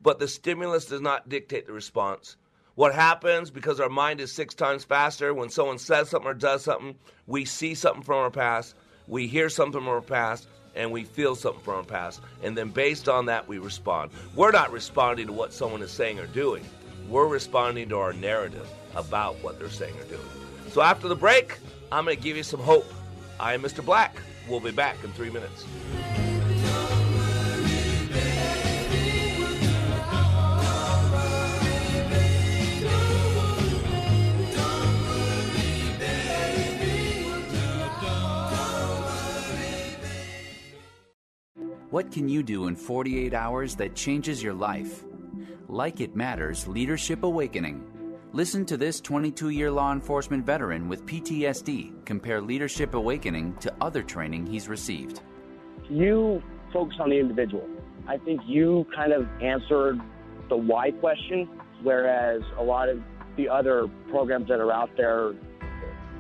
[0.04, 2.38] but the stimulus does not dictate the response.
[2.76, 6.64] What happens because our mind is six times faster when someone says something or does
[6.64, 6.94] something,
[7.26, 8.76] we see something from our past,
[9.08, 12.22] we hear something from our past, and we feel something from our past.
[12.44, 14.12] And then based on that, we respond.
[14.36, 16.64] We're not responding to what someone is saying or doing,
[17.10, 20.22] we're responding to our narrative about what they're saying or doing.
[20.70, 21.58] So after the break,
[21.92, 22.92] I'm going to give you some hope.
[23.40, 23.84] I am Mr.
[23.84, 24.16] Black.
[24.48, 25.66] We'll be back in three minutes.
[41.90, 45.04] What can you do in 48 hours that changes your life?
[45.68, 47.91] Like It Matters Leadership Awakening.
[48.34, 54.02] Listen to this 22 year law enforcement veteran with PTSD compare Leadership Awakening to other
[54.02, 55.20] training he's received.
[55.90, 56.42] You
[56.72, 57.68] focus on the individual.
[58.08, 60.00] I think you kind of answered
[60.48, 61.50] the why question,
[61.84, 63.04] whereas a lot of
[63.36, 65.34] the other programs that are out there,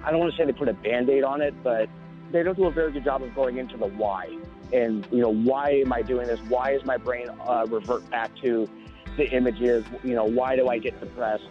[0.03, 1.87] I don't want to say they put a band aid on it, but
[2.33, 4.37] they don't do a very good job of going into the why.
[4.73, 6.41] And, you know, why am I doing this?
[6.49, 8.69] Why is my brain uh, revert back to
[9.15, 9.85] the images?
[10.03, 11.45] You know, why do I get depressed?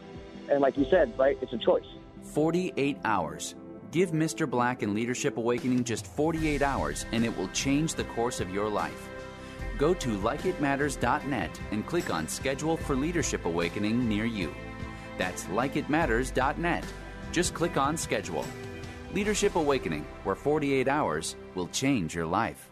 [0.51, 1.85] And like you said, right, it's a choice.
[2.23, 3.55] 48 hours.
[3.93, 4.49] Give Mr.
[4.49, 8.69] Black and Leadership Awakening just 48 hours, and it will change the course of your
[8.69, 9.09] life.
[9.79, 14.55] Go to likeitmatters.net and click on Schedule for Leadership Awakening near you.
[15.19, 16.85] That's likeitmatters.net.
[17.33, 18.45] Just click on Schedule.
[19.13, 22.69] Leadership Awakening, where 48 hours will change your life.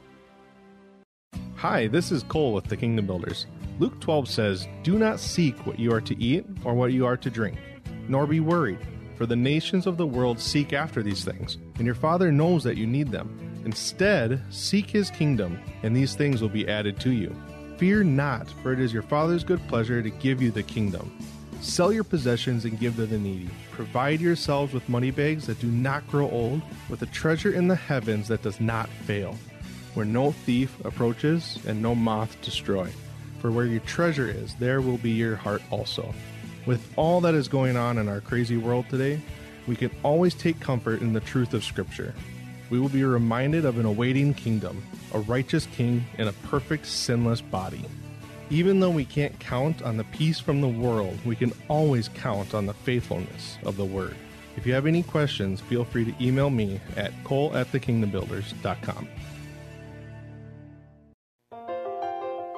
[1.56, 3.46] Hi, this is Cole with the Kingdom Builders.
[3.78, 7.16] Luke 12 says, Do not seek what you are to eat or what you are
[7.16, 7.58] to drink,
[8.08, 8.80] nor be worried,
[9.16, 12.76] for the nations of the world seek after these things, and your Father knows that
[12.76, 13.62] you need them.
[13.64, 17.34] Instead, seek his kingdom, and these things will be added to you.
[17.76, 21.16] Fear not, for it is your Father's good pleasure to give you the kingdom.
[21.60, 23.48] Sell your possessions and give to the needy.
[23.70, 27.76] Provide yourselves with money bags that do not grow old, with a treasure in the
[27.76, 29.36] heavens that does not fail,
[29.94, 32.90] where no thief approaches and no moth destroy.
[33.40, 36.12] For where your treasure is, there will be your heart also.
[36.66, 39.20] With all that is going on in our crazy world today,
[39.66, 42.14] we can always take comfort in the truth of Scripture.
[42.70, 47.40] We will be reminded of an awaiting kingdom, a righteous king, and a perfect, sinless
[47.40, 47.84] body.
[48.50, 52.54] Even though we can't count on the peace from the world, we can always count
[52.54, 54.16] on the faithfulness of the Word.
[54.56, 59.08] If you have any questions, feel free to email me at cole at thekingdombuilders.com.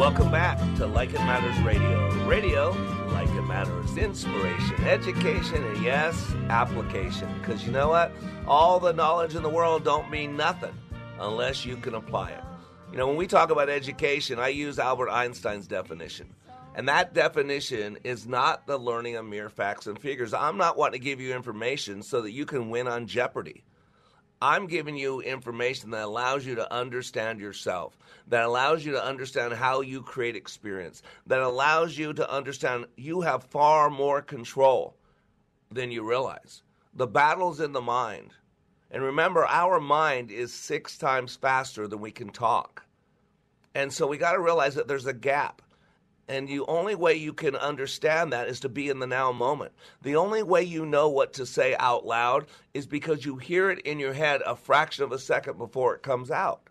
[0.00, 2.26] Welcome back to Like It Matters Radio.
[2.26, 2.70] Radio,
[3.12, 7.28] like it matters, inspiration, education, and yes, application.
[7.38, 8.10] Because you know what?
[8.46, 10.72] All the knowledge in the world don't mean nothing
[11.18, 12.42] unless you can apply it.
[12.90, 16.30] You know, when we talk about education, I use Albert Einstein's definition.
[16.74, 20.32] And that definition is not the learning of mere facts and figures.
[20.32, 23.64] I'm not wanting to give you information so that you can win on Jeopardy.
[24.42, 29.52] I'm giving you information that allows you to understand yourself, that allows you to understand
[29.52, 34.96] how you create experience, that allows you to understand you have far more control
[35.70, 36.62] than you realize.
[36.94, 38.30] The battle's in the mind.
[38.90, 42.84] And remember, our mind is six times faster than we can talk.
[43.74, 45.62] And so we got to realize that there's a gap.
[46.30, 49.72] And the only way you can understand that is to be in the now moment.
[50.02, 53.80] The only way you know what to say out loud is because you hear it
[53.80, 56.70] in your head a fraction of a second before it comes out.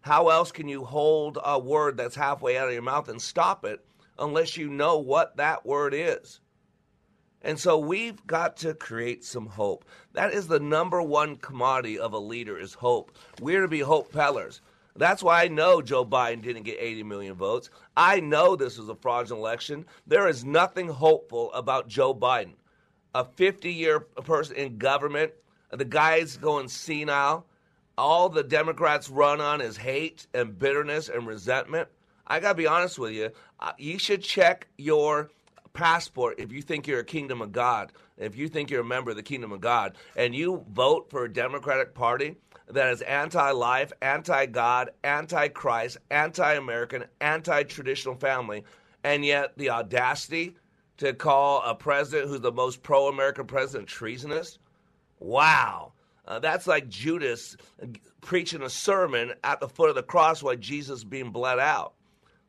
[0.00, 3.64] How else can you hold a word that's halfway out of your mouth and stop
[3.64, 3.84] it
[4.18, 6.40] unless you know what that word is?
[7.40, 9.84] And so we've got to create some hope.
[10.14, 13.16] That is the number one commodity of a leader is hope.
[13.40, 14.60] We're to be hope pellers.
[14.96, 17.70] That's why I know Joe Biden didn't get 80 million votes.
[17.96, 19.86] I know this was a fraudulent election.
[20.06, 22.54] There is nothing hopeful about Joe Biden.
[23.14, 25.32] A 50 year person in government,
[25.70, 27.46] the guy's going senile.
[27.96, 31.88] All the Democrats run on is hate and bitterness and resentment.
[32.26, 33.30] I got to be honest with you.
[33.60, 35.30] Uh, you should check your
[35.72, 39.10] passport if you think you're a kingdom of God, if you think you're a member
[39.10, 42.36] of the kingdom of God, and you vote for a Democratic Party
[42.72, 48.64] that is anti life, anti God, anti Christ, anti American, anti traditional family,
[49.04, 50.56] and yet the audacity
[50.98, 54.58] to call a president who's the most pro American president treasonous?
[55.18, 55.92] Wow.
[56.26, 57.56] Uh, that's like Judas
[58.20, 61.94] preaching a sermon at the foot of the cross while Jesus being bled out.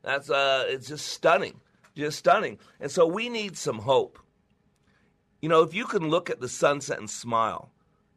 [0.02, 1.60] That's uh, it's just stunning,
[1.96, 2.58] just stunning.
[2.78, 4.18] And so we need some hope.
[5.40, 7.70] You know, if you can look at the sunset and smile,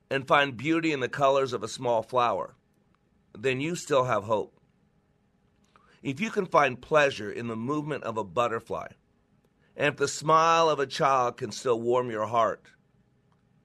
[0.09, 2.55] and find beauty in the colors of a small flower,
[3.37, 4.59] then you still have hope.
[6.01, 8.87] If you can find pleasure in the movement of a butterfly,
[9.75, 12.65] and if the smile of a child can still warm your heart,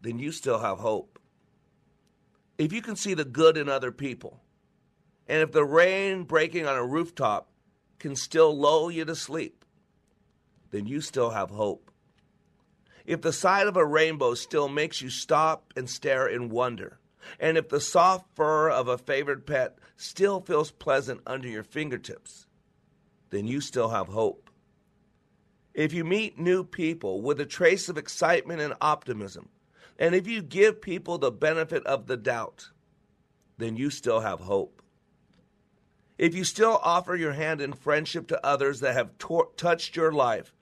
[0.00, 1.18] then you still have hope.
[2.58, 4.40] If you can see the good in other people,
[5.28, 7.48] and if the rain breaking on a rooftop
[7.98, 9.64] can still lull you to sleep,
[10.72, 11.91] then you still have hope.
[13.04, 16.98] If the sight of a rainbow still makes you stop and stare in wonder,
[17.40, 22.46] and if the soft fur of a favored pet still feels pleasant under your fingertips,
[23.30, 24.50] then you still have hope.
[25.74, 29.48] If you meet new people with a trace of excitement and optimism,
[29.98, 32.70] and if you give people the benefit of the doubt,
[33.58, 34.82] then you still have hope.
[36.18, 39.12] If you still offer your hand in friendship to others that have
[39.56, 40.52] touched your life,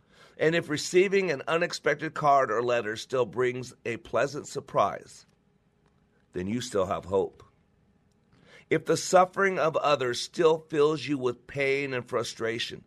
[0.41, 5.27] and if receiving an unexpected card or letter still brings a pleasant surprise,
[6.33, 7.45] then you still have hope.
[8.71, 12.85] If the suffering of others still fills you with pain and frustration,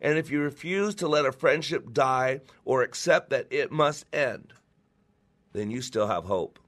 [0.00, 4.54] and if you refuse to let a friendship die or accept that it must end,
[5.52, 6.58] then you still have hope.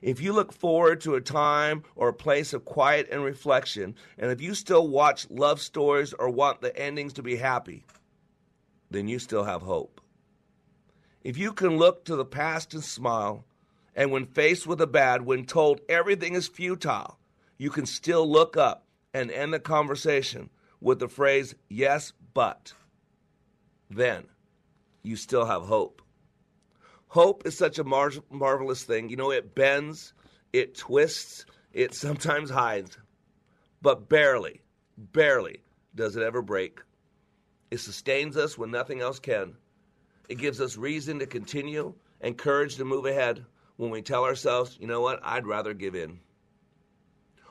[0.00, 4.30] If you look forward to a time or a place of quiet and reflection, and
[4.30, 7.84] if you still watch love stories or want the endings to be happy,
[8.90, 10.00] then you still have hope.
[11.22, 13.44] If you can look to the past and smile,
[13.94, 17.18] and when faced with the bad, when told everything is futile,
[17.58, 22.72] you can still look up and end the conversation with the phrase, yes, but,
[23.90, 24.24] then
[25.02, 26.02] you still have hope.
[27.08, 29.08] Hope is such a mar- marvelous thing.
[29.08, 30.12] You know, it bends,
[30.52, 32.98] it twists, it sometimes hides,
[33.82, 34.60] but barely,
[34.96, 35.62] barely
[35.94, 36.80] does it ever break.
[37.70, 39.56] It sustains us when nothing else can.
[40.28, 43.44] It gives us reason to continue and courage to move ahead
[43.76, 46.20] when we tell ourselves, you know what, I'd rather give in.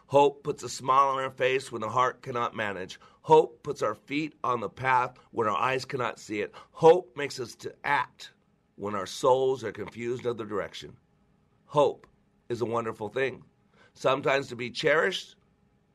[0.07, 2.99] Hope puts a smile on our face when the heart cannot manage.
[3.21, 6.53] Hope puts our feet on the path when our eyes cannot see it.
[6.71, 8.31] Hope makes us to act
[8.75, 10.95] when our souls are confused of the direction.
[11.65, 12.07] Hope
[12.47, 13.43] is a wonderful thing,
[13.93, 15.35] sometimes to be cherished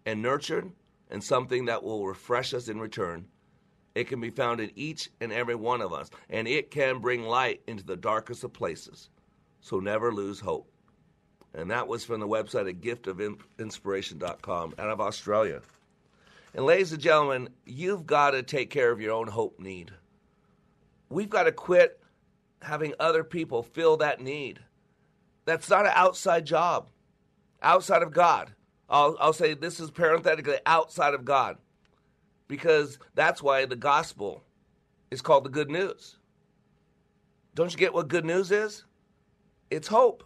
[0.04, 0.70] and nurtured,
[1.10, 3.26] and something that will refresh us in return.
[3.94, 7.24] It can be found in each and every one of us, and it can bring
[7.24, 9.10] light into the darkest of places.
[9.60, 10.68] So never lose hope.
[11.54, 15.60] And that was from the website at giftofinspiration.com out of Australia.
[16.54, 19.90] And ladies and gentlemen, you've got to take care of your own hope need.
[21.10, 22.00] We've got to quit
[22.62, 24.60] having other people fill that need.
[25.44, 26.88] That's not an outside job,
[27.60, 28.52] outside of God.
[28.88, 31.58] I'll, I'll say this is parenthetically outside of God
[32.52, 34.44] because that's why the gospel
[35.10, 36.18] is called the good news.
[37.54, 38.84] Don't you get what good news is?
[39.70, 40.22] It's hope.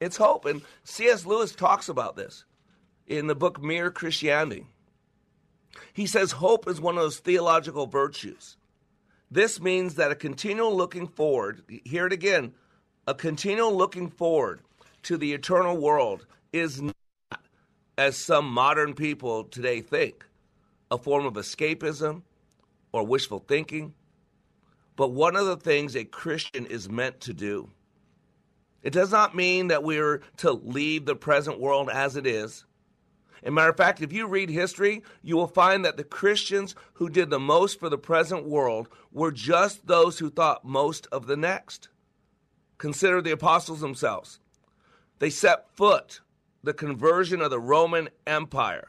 [0.00, 0.44] It's hope.
[0.44, 1.24] And C.S.
[1.24, 2.44] Lewis talks about this
[3.06, 4.66] in the book Mere Christianity.
[5.92, 8.56] He says hope is one of those theological virtues.
[9.30, 12.54] This means that a continual looking forward, hear it again,
[13.06, 14.62] a continual looking forward
[15.04, 16.96] to the eternal world is not,
[17.96, 20.24] as some modern people today think,
[20.90, 22.22] a form of escapism
[22.92, 23.94] or wishful thinking,
[24.96, 27.70] but one of the things a Christian is meant to do.
[28.82, 32.64] It does not mean that we're to leave the present world as it is.
[33.42, 36.74] As a matter of fact, if you read history, you will find that the Christians
[36.94, 41.26] who did the most for the present world were just those who thought most of
[41.26, 41.88] the next.
[42.78, 44.40] Consider the apostles themselves.
[45.18, 46.20] They set foot
[46.62, 48.88] the conversion of the Roman Empire.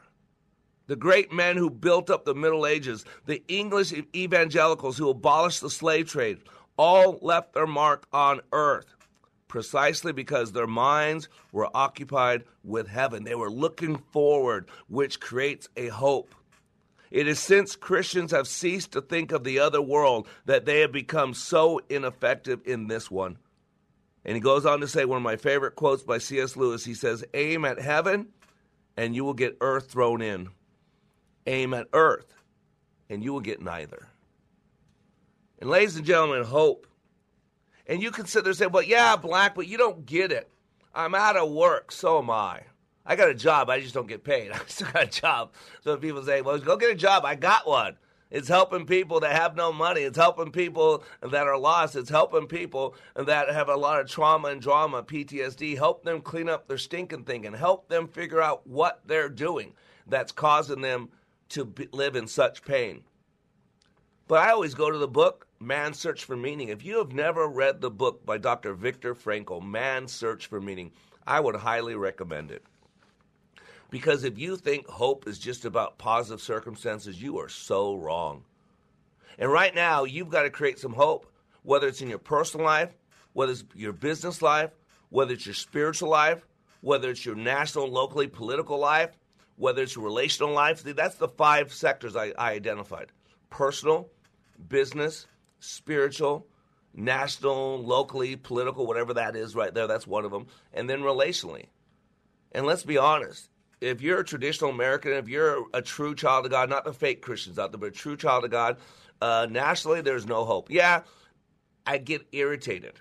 [0.86, 5.70] The great men who built up the Middle Ages, the English evangelicals who abolished the
[5.70, 6.38] slave trade,
[6.76, 8.94] all left their mark on earth
[9.52, 13.22] precisely because their minds were occupied with heaven.
[13.22, 16.34] They were looking forward, which creates a hope.
[17.10, 20.90] It is since Christians have ceased to think of the other world that they have
[20.90, 23.36] become so ineffective in this one.
[24.24, 26.56] And he goes on to say one of my favorite quotes by C.S.
[26.56, 26.86] Lewis.
[26.86, 28.28] He says, Aim at heaven,
[28.96, 30.48] and you will get earth thrown in.
[31.46, 32.34] Aim at earth,
[33.10, 34.08] and you will get neither.
[35.60, 36.86] And, ladies and gentlemen, hope.
[37.86, 40.48] And you can sit there and say, Well, yeah, black, but you don't get it.
[40.94, 42.62] I'm out of work, so am I.
[43.04, 44.50] I got a job, I just don't get paid.
[44.52, 45.52] I still got a job.
[45.82, 47.24] So people say, Well, go get a job.
[47.24, 47.96] I got one.
[48.32, 50.00] It's helping people that have no money.
[50.00, 51.96] It's helping people that are lost.
[51.96, 55.76] It's helping people that have a lot of trauma and drama, PTSD.
[55.76, 57.52] Help them clean up their stinking thinking.
[57.52, 59.74] Help them figure out what they're doing
[60.06, 61.10] that's causing them
[61.52, 63.02] to be, live in such pain.
[64.28, 66.68] But I always go to the book, Man's Search for Meaning.
[66.68, 68.74] If you have never read the book by Dr.
[68.74, 70.92] Viktor Frankl, Man's Search for Meaning,
[71.26, 72.64] I would highly recommend it.
[73.90, 78.44] Because if you think hope is just about positive circumstances, you are so wrong.
[79.38, 81.26] And right now, you've got to create some hope,
[81.62, 82.94] whether it's in your personal life,
[83.34, 84.70] whether it's your business life,
[85.10, 86.46] whether it's your spiritual life,
[86.80, 89.10] whether it's your national, locally political life,
[89.56, 90.82] whether it's relational life.
[90.82, 93.12] That's the five sectors I, I identified
[93.50, 94.08] personal,
[94.68, 95.26] business,
[95.60, 96.46] spiritual,
[96.94, 99.86] national, locally, political, whatever that is right there.
[99.86, 100.46] That's one of them.
[100.72, 101.66] And then relationally.
[102.52, 103.48] And let's be honest,
[103.80, 107.22] if you're a traditional American, if you're a true child of God, not the fake
[107.22, 108.76] Christians out there, but a true child of God,
[109.20, 110.70] uh, nationally, there's no hope.
[110.70, 111.02] Yeah,
[111.86, 113.00] I get irritated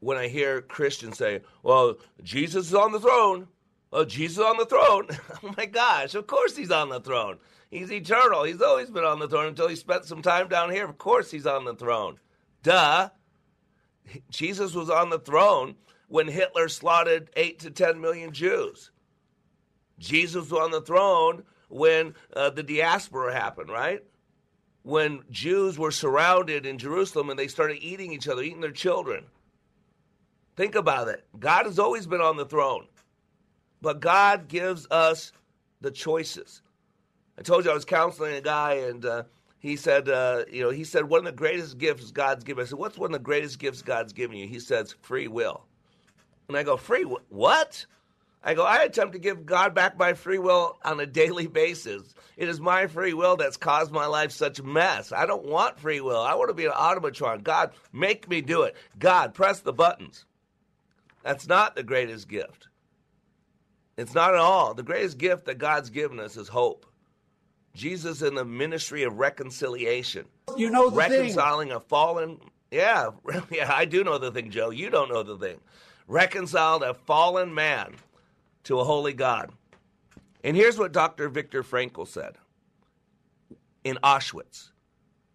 [0.00, 3.48] when I hear Christians say, well, Jesus is on the throne.
[3.94, 5.06] Oh, Jesus on the throne.
[5.44, 7.38] oh my gosh, of course he's on the throne.
[7.70, 8.42] He's eternal.
[8.42, 10.84] He's always been on the throne until he spent some time down here.
[10.84, 12.18] Of course he's on the throne.
[12.64, 13.10] Duh.
[14.30, 15.76] Jesus was on the throne
[16.08, 18.90] when Hitler slaughtered 8 to 10 million Jews.
[20.00, 24.02] Jesus was on the throne when uh, the diaspora happened, right?
[24.82, 29.26] When Jews were surrounded in Jerusalem and they started eating each other, eating their children.
[30.56, 31.24] Think about it.
[31.38, 32.86] God has always been on the throne,
[33.84, 35.30] but God gives us
[35.82, 36.62] the choices.
[37.38, 39.24] I told you I was counseling a guy, and uh,
[39.58, 42.64] he said, uh, you know, he said one of the greatest gifts God's given.
[42.64, 44.48] I said, what's one of the greatest gifts God's given you?
[44.48, 45.66] He says, free will.
[46.48, 47.84] And I go, free wh- what?
[48.42, 52.14] I go, I attempt to give God back my free will on a daily basis.
[52.38, 55.12] It is my free will that's caused my life such mess.
[55.12, 56.22] I don't want free will.
[56.22, 57.42] I want to be an automatron.
[57.42, 58.76] God, make me do it.
[58.98, 60.24] God, press the buttons.
[61.22, 62.68] That's not the greatest gift.
[63.96, 64.74] It's not at all.
[64.74, 66.86] The greatest gift that God's given us is hope.
[67.74, 70.26] Jesus in the ministry of reconciliation.
[70.56, 71.76] You know the reconciling thing.
[71.76, 72.38] a fallen.
[72.70, 73.10] Yeah,
[73.50, 74.70] yeah, I do know the thing, Joe.
[74.70, 75.60] You don't know the thing.
[76.06, 77.94] Reconciled a fallen man
[78.64, 79.50] to a holy God.
[80.42, 81.28] And here's what Dr.
[81.28, 82.36] Viktor Frankl said
[83.82, 84.70] in Auschwitz.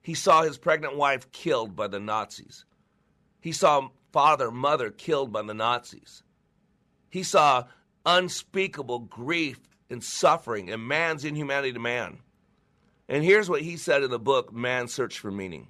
[0.01, 2.65] He saw his pregnant wife killed by the Nazis.
[3.41, 6.23] He saw father, mother killed by the Nazis.
[7.09, 7.65] He saw
[8.09, 12.17] unspeakable grief and suffering and man's inhumanity to man.
[13.07, 15.67] And here's what he said in the book, Man's Search for Meaning.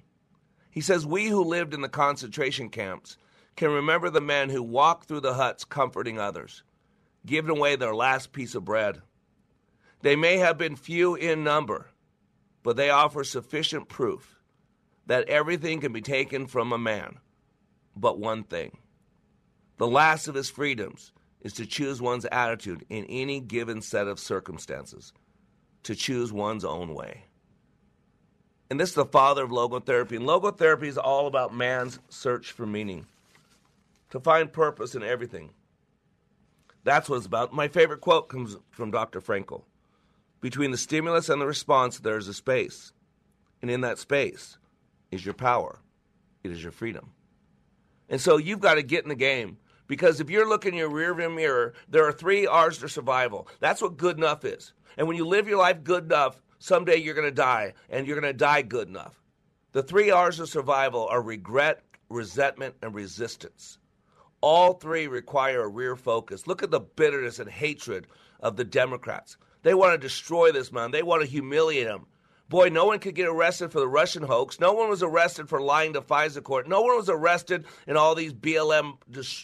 [0.70, 3.16] He says, We who lived in the concentration camps
[3.56, 6.62] can remember the men who walked through the huts comforting others,
[7.26, 9.02] giving away their last piece of bread.
[10.02, 11.88] They may have been few in number,
[12.62, 14.38] but they offer sufficient proof
[15.06, 17.18] that everything can be taken from a man
[17.96, 18.78] but one thing.
[19.76, 21.12] The last of his freedoms
[21.42, 25.12] is to choose one's attitude in any given set of circumstances,
[25.84, 27.24] to choose one's own way.
[28.70, 30.16] And this is the father of logotherapy.
[30.16, 33.06] And logotherapy is all about man's search for meaning,
[34.10, 35.50] to find purpose in everything.
[36.84, 37.52] That's what it's about.
[37.52, 39.20] My favorite quote comes from Dr.
[39.20, 39.62] Frankl.
[40.40, 42.92] Between the stimulus and the response, there is a space.
[43.60, 44.56] And in that space
[45.10, 45.80] is your power,
[46.42, 47.12] it is your freedom.
[48.08, 49.58] And so you've got to get in the game.
[49.90, 53.48] Because if you're looking in your rearview mirror, there are three R's to survival.
[53.58, 54.72] That's what good enough is.
[54.96, 58.20] And when you live your life good enough, someday you're going to die, and you're
[58.20, 59.20] going to die good enough.
[59.72, 63.78] The three R's of survival are regret, resentment, and resistance.
[64.40, 66.46] All three require a rear focus.
[66.46, 68.06] Look at the bitterness and hatred
[68.38, 69.38] of the Democrats.
[69.64, 70.92] They want to destroy this man.
[70.92, 72.06] They want to humiliate him.
[72.50, 74.58] Boy, no one could get arrested for the Russian hoax.
[74.58, 76.68] No one was arrested for lying to FISA court.
[76.68, 78.98] No one was arrested in all these BLM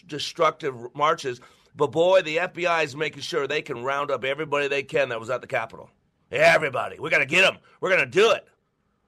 [0.08, 1.40] destructive marches.
[1.76, 5.20] But boy, the FBI is making sure they can round up everybody they can that
[5.20, 5.88] was at the Capitol.
[6.32, 6.98] Everybody.
[6.98, 7.58] We got to get them.
[7.80, 8.44] We're going to do it.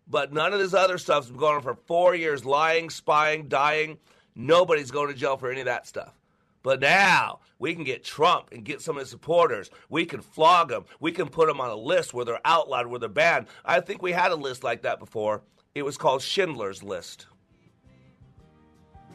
[0.07, 3.99] But none of this other stuff's been going on for four years lying, spying, dying.
[4.37, 6.15] Nobody's going to jail for any of that stuff.
[6.63, 9.71] But now we can get Trump and get some of his supporters.
[9.89, 10.85] We can flog them.
[11.01, 13.47] We can put them on a list where they're outlawed, where they're banned.
[13.65, 15.43] I think we had a list like that before.
[15.75, 17.27] It was called Schindler's List.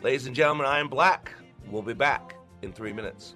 [0.01, 1.31] Ladies and gentlemen, I am Black.
[1.69, 3.35] We'll be back in three minutes.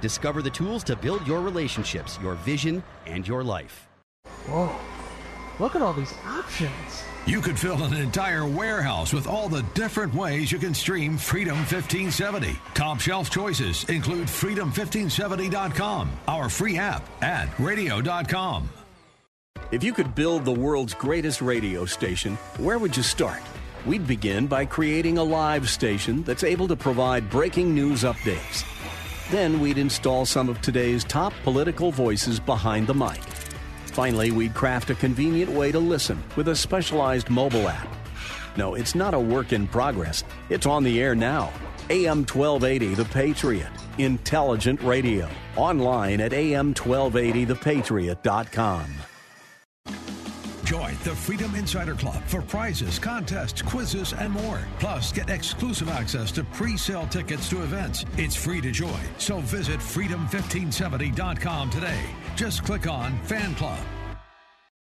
[0.00, 3.88] Discover the tools to build your relationships, your vision, and your life.
[4.46, 4.74] Whoa.
[5.58, 7.04] Look at all these options.
[7.26, 11.56] You could fill an entire warehouse with all the different ways you can stream Freedom
[11.56, 12.58] 1570.
[12.72, 18.70] Top shelf choices include freedom1570.com, our free app, and radio.com.
[19.70, 23.42] If you could build the world's greatest radio station, where would you start?
[23.86, 28.64] We'd begin by creating a live station that's able to provide breaking news updates.
[29.30, 33.22] Then we'd install some of today's top political voices behind the mic.
[33.86, 37.88] Finally, we'd craft a convenient way to listen with a specialized mobile app.
[38.56, 40.24] No, it's not a work in progress.
[40.48, 41.52] It's on the air now.
[41.90, 43.70] AM 1280 The Patriot.
[43.98, 45.28] Intelligent radio.
[45.56, 49.09] Online at am1280thepatriot.com.
[50.70, 54.60] Join the Freedom Insider Club for prizes, contests, quizzes, and more.
[54.78, 58.04] Plus, get exclusive access to pre sale tickets to events.
[58.16, 62.00] It's free to join, so visit freedom1570.com today.
[62.36, 63.80] Just click on Fan Club.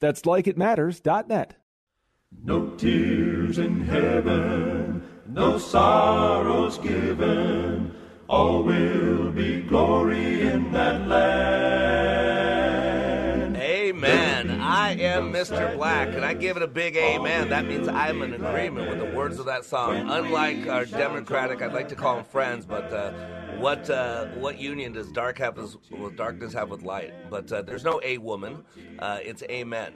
[0.00, 1.56] That's likeitmatters.net.
[2.44, 7.94] No tears in heaven, no sorrows given.
[8.28, 12.65] All will be glory in that land.
[15.00, 15.76] Am Mr.
[15.76, 17.50] Black, and I give it a big amen.
[17.50, 20.10] That means I'm in agreement with the words of that song.
[20.10, 23.12] Unlike our Democratic, I'd like to call them friends, but uh,
[23.58, 27.12] what uh, what union does dark have with darkness have with light?
[27.28, 28.64] But uh, there's no a woman.
[28.98, 29.92] Uh, it's amen.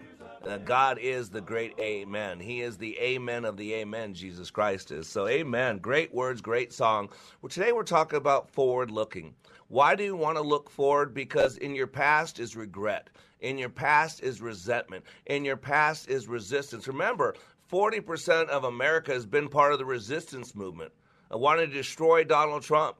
[0.46, 2.40] Uh, God is the great Amen.
[2.40, 5.06] He is the Amen of the Amen, Jesus Christ is.
[5.06, 5.78] So, Amen.
[5.78, 7.10] Great words, great song.
[7.42, 9.34] Well, today we're talking about forward looking.
[9.68, 11.12] Why do you want to look forward?
[11.12, 13.10] Because in your past is regret.
[13.40, 15.04] In your past is resentment.
[15.26, 16.88] In your past is resistance.
[16.88, 17.34] Remember,
[17.70, 20.90] 40% of America has been part of the resistance movement.
[21.30, 22.96] I wanted to destroy Donald Trump.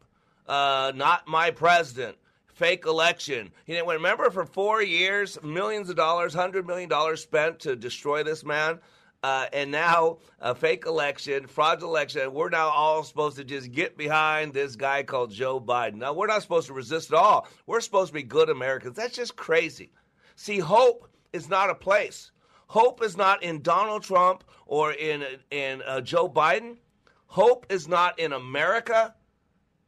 [0.46, 2.16] Uh, not my president.
[2.60, 3.50] Fake election.
[3.64, 8.22] You know, remember for four years, millions of dollars, hundred million dollars spent to destroy
[8.22, 8.80] this man.
[9.22, 12.34] Uh, and now a fake election, fraudulent election.
[12.34, 15.94] We're now all supposed to just get behind this guy called Joe Biden.
[15.94, 17.48] Now we're not supposed to resist at all.
[17.64, 18.94] We're supposed to be good Americans.
[18.94, 19.90] That's just crazy.
[20.36, 22.30] See, hope is not a place.
[22.66, 26.76] Hope is not in Donald Trump or in in uh, Joe Biden.
[27.24, 29.14] Hope is not in America.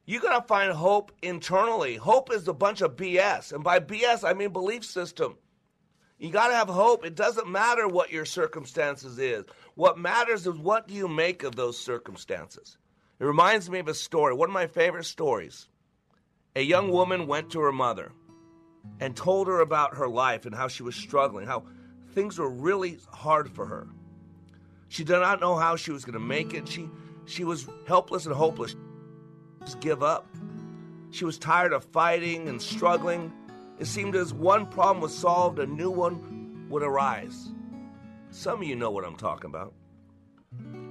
[0.05, 1.97] You got to find hope internally.
[1.97, 3.53] Hope is a bunch of BS.
[3.53, 5.37] And by BS, I mean belief system.
[6.19, 7.05] You got to have hope.
[7.05, 9.45] It doesn't matter what your circumstances is.
[9.75, 12.79] What matters is what do you make of those circumstances.
[13.19, 15.69] It reminds me of a story, one of my favorite stories.
[16.55, 18.13] A young woman went to her mother
[19.01, 21.65] and told her about her life and how she was struggling, how
[22.15, 23.89] things were really hard for her.
[24.89, 26.69] She did not know how she was going to make it.
[26.69, 26.89] She
[27.25, 28.75] she was helpless and hopeless.
[29.65, 30.27] Just give up.
[31.11, 33.33] She was tired of fighting and struggling.
[33.79, 37.51] It seemed as one problem was solved, a new one would arise.
[38.31, 39.75] Some of you know what I'm talking about.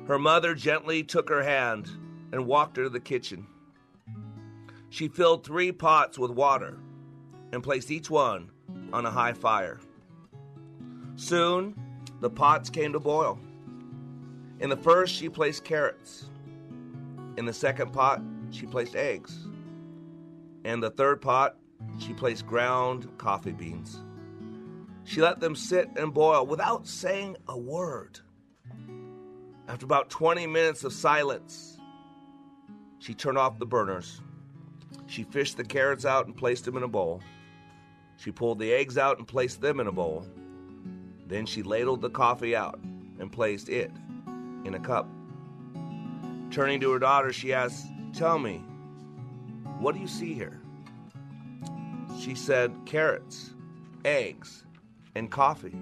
[0.07, 1.89] Her mother gently took her hand
[2.31, 3.47] and walked her to the kitchen.
[4.89, 6.77] She filled three pots with water
[7.51, 8.51] and placed each one
[8.91, 9.79] on a high fire.
[11.15, 11.75] Soon,
[12.19, 13.39] the pots came to boil.
[14.59, 16.30] In the first, she placed carrots.
[17.41, 18.21] In the second pot,
[18.51, 19.47] she placed eggs.
[20.63, 21.57] In the third pot,
[21.97, 24.03] she placed ground coffee beans.
[25.05, 28.19] She let them sit and boil without saying a word.
[29.67, 31.79] After about 20 minutes of silence,
[32.99, 34.21] she turned off the burners.
[35.07, 37.23] She fished the carrots out and placed them in a bowl.
[38.17, 40.27] She pulled the eggs out and placed them in a bowl.
[41.25, 42.79] Then she ladled the coffee out
[43.19, 43.91] and placed it
[44.63, 45.07] in a cup.
[46.51, 48.57] Turning to her daughter, she asked, Tell me,
[49.79, 50.59] what do you see here?
[52.19, 53.53] She said, Carrots,
[54.03, 54.65] eggs,
[55.15, 55.75] and coffee.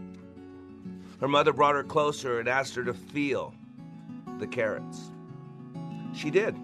[1.19, 3.53] Her mother brought her closer and asked her to feel
[4.37, 5.11] the carrots.
[6.13, 6.55] She did.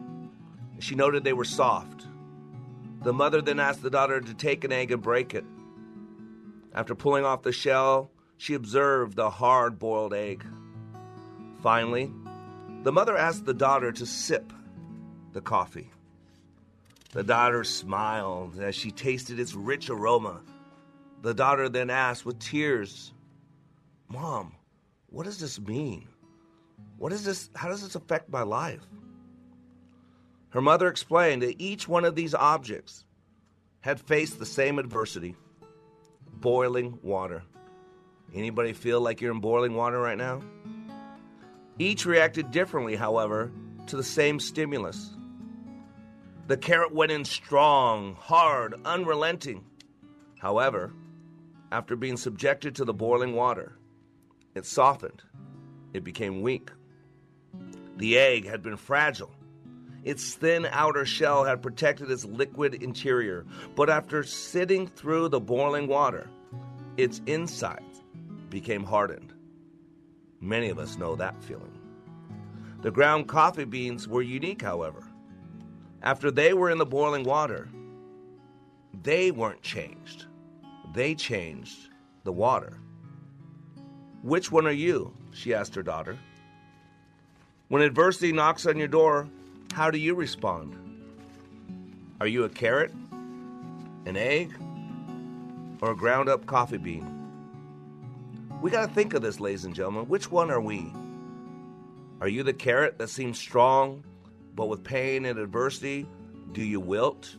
[0.80, 2.06] She noted they were soft.
[3.02, 5.46] The mother then asked the daughter to take an egg and break it.
[6.74, 10.46] After pulling off the shell, she observed the hard boiled egg.
[11.62, 12.12] Finally,
[12.86, 14.54] the mother asked the daughter to sip
[15.34, 15.90] the coffee.
[17.14, 20.44] The daughter smiled as she tasted its rich aroma.
[21.24, 23.12] The daughter then asked with tears,
[24.08, 24.54] Mom,
[25.08, 26.08] what does this mean?
[26.98, 27.50] What is this?
[27.56, 28.86] How does this affect my life?
[30.50, 33.04] Her mother explained that each one of these objects
[33.82, 35.36] had faced the same adversity
[36.34, 37.42] boiling water.
[38.32, 40.44] Anybody feel like you're in boiling water right now?
[41.78, 43.52] Each reacted differently, however,
[43.88, 45.12] to the same stimulus.
[46.48, 49.66] The carrot went in strong, hard, unrelenting.
[50.40, 50.94] However,
[51.72, 53.78] after being subjected to the boiling water,
[54.54, 55.22] it softened.
[55.94, 56.72] It became weak.
[57.98, 59.34] The egg had been fragile.
[60.04, 63.46] Its thin outer shell had protected its liquid interior,
[63.76, 66.30] but after sitting through the boiling water,
[66.96, 68.04] its insides
[68.50, 69.34] became hardened.
[70.42, 71.72] Many of us know that feeling.
[72.82, 75.04] The ground coffee beans were unique, however.
[76.02, 77.68] After they were in the boiling water,
[79.02, 80.28] they weren't changed.
[80.94, 81.90] They changed
[82.24, 82.80] the water.
[84.22, 85.14] Which one are you?
[85.32, 86.18] She asked her daughter.
[87.68, 89.28] When adversity knocks on your door,
[89.74, 90.76] how do you respond?
[92.22, 92.94] Are you a carrot,
[94.06, 94.56] an egg,
[95.82, 97.25] or a ground up coffee bean?
[98.66, 100.08] We got to think of this, ladies and gentlemen.
[100.08, 100.92] Which one are we?
[102.20, 104.04] Are you the carrot that seems strong,
[104.56, 106.08] but with pain and adversity,
[106.52, 107.36] do you wilt,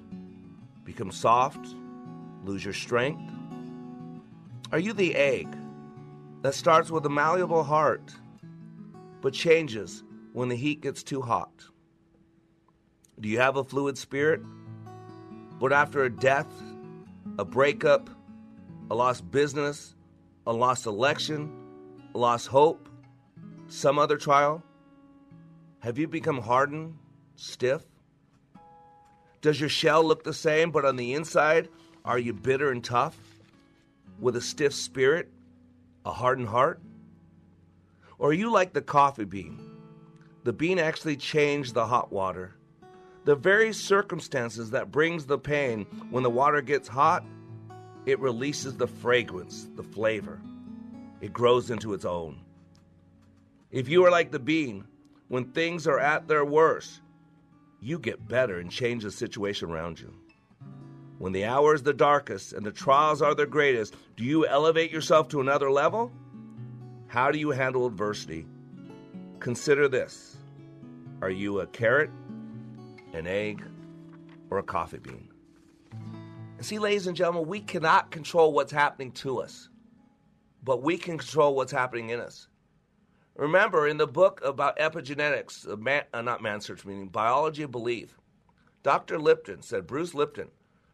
[0.85, 1.67] become soft,
[2.45, 3.29] lose your strength?
[4.71, 5.49] Are you the egg
[6.43, 8.15] that starts with a malleable heart,
[9.21, 11.65] but changes when the heat gets too hot?
[13.19, 14.43] Do you have a fluid spirit,
[15.59, 16.47] but after a death,
[17.37, 18.11] a breakup,
[18.93, 19.96] a lost business,
[20.47, 21.51] a lost election,
[22.15, 22.89] a lost hope,
[23.69, 24.63] some other trial?
[25.81, 26.97] Have you become hardened,
[27.35, 27.83] stiff?
[29.41, 31.69] Does your shell look the same, but on the inside,
[32.05, 33.17] are you bitter and tough?
[34.19, 35.31] With a stiff spirit,
[36.05, 36.81] A hardened heart?
[38.19, 39.59] Or are you like the coffee bean?
[40.45, 42.55] The bean actually changed the hot water.
[43.25, 47.25] The very circumstances that brings the pain when the water gets hot,
[48.07, 50.41] it releases the fragrance, the flavor.
[51.21, 52.41] It grows into its own.
[53.73, 54.85] If you are like the bean,
[55.29, 57.01] when things are at their worst,
[57.81, 60.15] you get better and change the situation around you.
[61.19, 64.93] When the hour is the darkest and the trials are the greatest, do you elevate
[64.93, 66.13] yourself to another level?
[67.09, 68.47] How do you handle adversity?
[69.41, 70.37] Consider this
[71.23, 72.11] Are you a carrot,
[73.13, 73.65] an egg,
[74.51, 75.29] or a coffee bean?
[76.57, 79.69] And see, ladies and gentlemen, we cannot control what's happening to us,
[80.65, 82.49] but we can control what's happening in us.
[83.37, 87.71] Remember, in the book about epigenetics, uh, man, uh, not man search, meaning biology of
[87.71, 88.17] belief,
[88.83, 89.19] Dr.
[89.19, 90.49] Lipton said, Bruce Lipton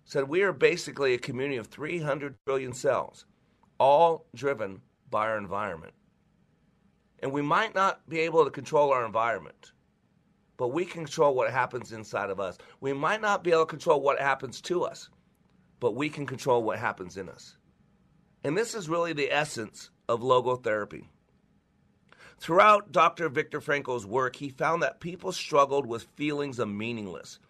[0.05, 3.25] said, we are basically a community of 300 trillion cells,
[3.79, 5.93] all driven by our environment.
[7.21, 9.71] And we might not be able to control our environment,
[10.57, 12.59] but we can control what happens inside of us.
[12.81, 15.09] We might not be able to control what happens to us,
[15.83, 17.57] but we can control what happens in us.
[18.45, 21.07] And this is really the essence of logotherapy.
[22.39, 23.29] Throughout Dr.
[23.29, 27.41] Viktor Frankl's work, he found that people struggled with feelings of meaningless,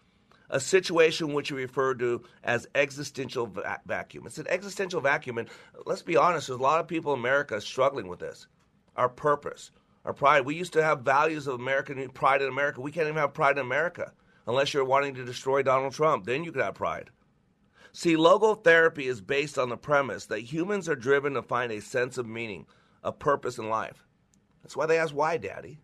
[0.49, 4.25] a situation which he referred to as existential va- vacuum.
[4.25, 5.47] It's an existential vacuum, and
[5.85, 8.47] let's be honest, there's a lot of people in America struggling with this.
[8.95, 9.69] Our purpose,
[10.05, 10.43] our pride.
[10.43, 12.81] We used to have values of American pride in America.
[12.81, 14.11] We can't even have pride in America
[14.47, 16.25] unless you're wanting to destroy Donald Trump.
[16.25, 17.11] Then you could have pride.
[17.95, 22.17] See, logotherapy is based on the premise that humans are driven to find a sense
[22.17, 22.65] of meaning,
[23.03, 24.07] a purpose in life.
[24.63, 25.79] That's why they ask, why, Daddy?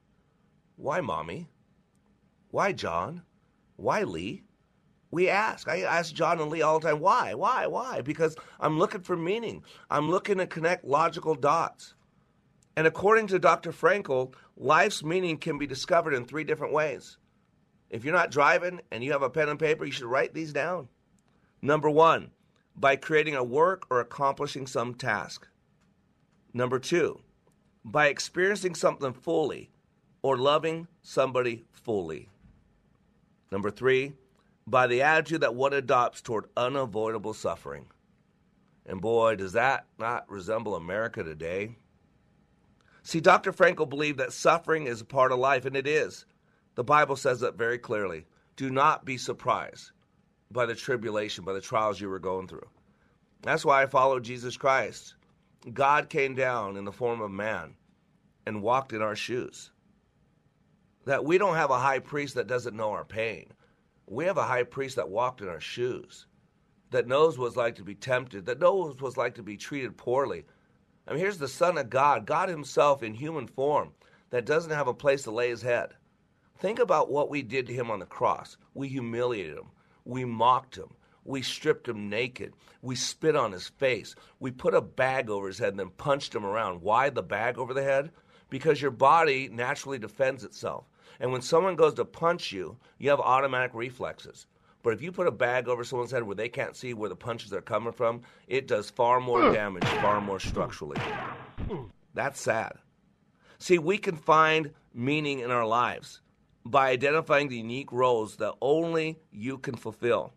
[0.76, 1.49] Why, Mommy?
[2.49, 3.22] Why, John?
[3.76, 4.41] Why, Lee?
[5.12, 5.68] We ask.
[5.68, 8.01] I ask John and Lee all the time, why, why, why?
[8.01, 9.64] Because I'm looking for meaning.
[9.91, 11.93] I'm looking to connect logical dots.
[12.76, 13.72] And according to Dr.
[13.72, 17.18] Frankl, life's meaning can be discovered in three different ways.
[17.91, 20.53] If you're not driving and you have a pen and paper, you should write these
[20.53, 20.88] down.
[21.62, 22.32] Number one,
[22.76, 25.47] by creating a work or accomplishing some task.
[26.53, 27.20] Number two,
[27.84, 29.70] by experiencing something fully
[30.22, 32.30] or loving somebody fully.
[33.51, 34.14] Number three,
[34.66, 37.88] by the attitude that one adopts toward unavoidable suffering.
[38.86, 41.76] And boy, does that not resemble America today?
[43.03, 43.51] See, Dr.
[43.51, 46.26] Frankl believed that suffering is a part of life, and it is.
[46.76, 48.26] The Bible says that very clearly.
[48.55, 49.91] Do not be surprised
[50.52, 52.68] by the tribulation, by the trials you were going through.
[53.41, 55.16] That's why I followed Jesus Christ.
[55.74, 57.76] God came down in the form of man
[58.45, 59.72] and walked in our shoes.
[61.06, 63.52] That we don't have a high priest that doesn't know our pain.
[64.08, 66.26] We have a high priest that walked in our shoes,
[66.89, 69.56] that knows what it's like to be tempted, that knows what it's like to be
[69.56, 70.45] treated poorly.
[71.08, 73.91] I mean, here's the Son of God, God Himself in human form,
[74.32, 75.93] that doesn't have a place to lay His head.
[76.58, 78.58] Think about what we did to Him on the cross.
[78.74, 79.68] We humiliated Him,
[80.10, 80.89] we mocked Him,
[81.24, 85.60] we stripped Him naked, we spit on His face, we put a bag over His
[85.60, 86.82] head and then punched Him around.
[86.82, 88.12] Why the bag over the head?
[88.49, 90.86] Because your body naturally defends itself.
[91.20, 94.47] And when someone goes to punch you, you have automatic reflexes.
[94.82, 97.16] But if you put a bag over someone's head where they can't see where the
[97.16, 100.97] punches are coming from, it does far more damage, far more structurally.
[102.14, 102.74] That's sad.
[103.60, 106.22] See, we can find meaning in our lives
[106.66, 110.34] by identifying the unique roles that only you can fulfill.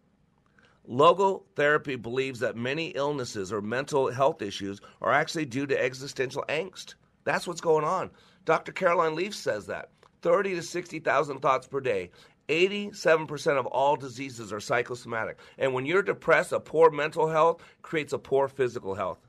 [0.89, 6.95] Logotherapy believes that many illnesses or mental health issues are actually due to existential angst.
[7.25, 8.11] That's what's going on.
[8.45, 8.73] Dr.
[8.73, 9.91] Caroline Leaf says that.
[10.23, 12.11] 30 to 60,000 thoughts per day.
[12.49, 15.39] 87% of all diseases are psychosomatic.
[15.59, 19.27] And when you're depressed, a poor mental health creates a poor physical health.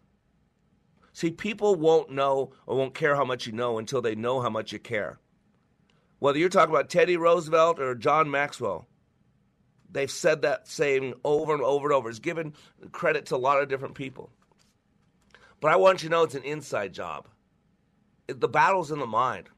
[1.13, 4.49] See, people won't know or won't care how much you know until they know how
[4.49, 5.19] much you care.
[6.23, 8.87] Whether you're talking about Teddy Roosevelt or John Maxwell,
[9.91, 12.09] they've said that saying over and over and over.
[12.09, 12.53] It's given
[12.93, 14.29] credit to a lot of different people.
[15.59, 17.27] But I want you to know it's an inside job.
[18.27, 19.49] The battle's in the mind.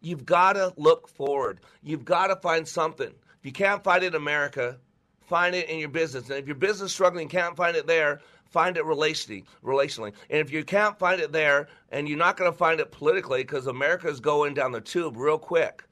[0.00, 1.58] You've got to look forward.
[1.82, 3.08] You've got to find something.
[3.08, 4.78] If you can't find it in America,
[5.22, 6.30] find it in your business.
[6.30, 9.42] And if your business is struggling, can't find it there, find it relationally.
[9.64, 12.92] Relationally, and if you can't find it there, and you're not going to find it
[12.92, 15.82] politically because America is going down the tube real quick,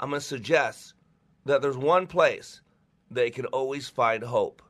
[0.00, 0.94] I'm going to suggest
[1.44, 2.60] that there's one place
[3.10, 4.62] they can always find hope,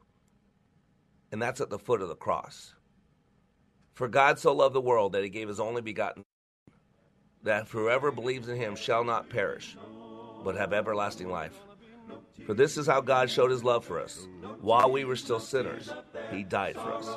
[1.33, 2.75] and that's at the foot of the cross.
[3.95, 6.77] For God so loved the world that He gave His only begotten Son,
[7.45, 9.77] that whoever believes in him shall not perish,
[10.45, 11.55] but have everlasting life.
[12.47, 14.27] For this is how God showed his love for us.
[14.61, 15.91] While we were still sinners,
[16.31, 17.09] he died for us.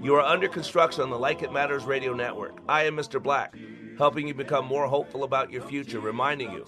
[0.00, 2.58] You are under construction on the Like It Matters radio network.
[2.68, 3.22] I am Mr.
[3.22, 3.54] Black,
[3.98, 6.64] helping you become more hopeful about your future, reminding you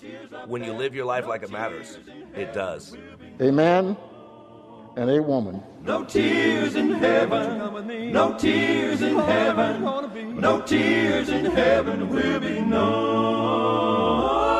[0.47, 1.99] when you live your life like it matters,
[2.35, 2.97] it does.
[3.39, 3.97] A man
[4.97, 5.62] and a woman.
[5.83, 14.60] No tears in heaven, no tears in heaven, no tears in heaven will be known.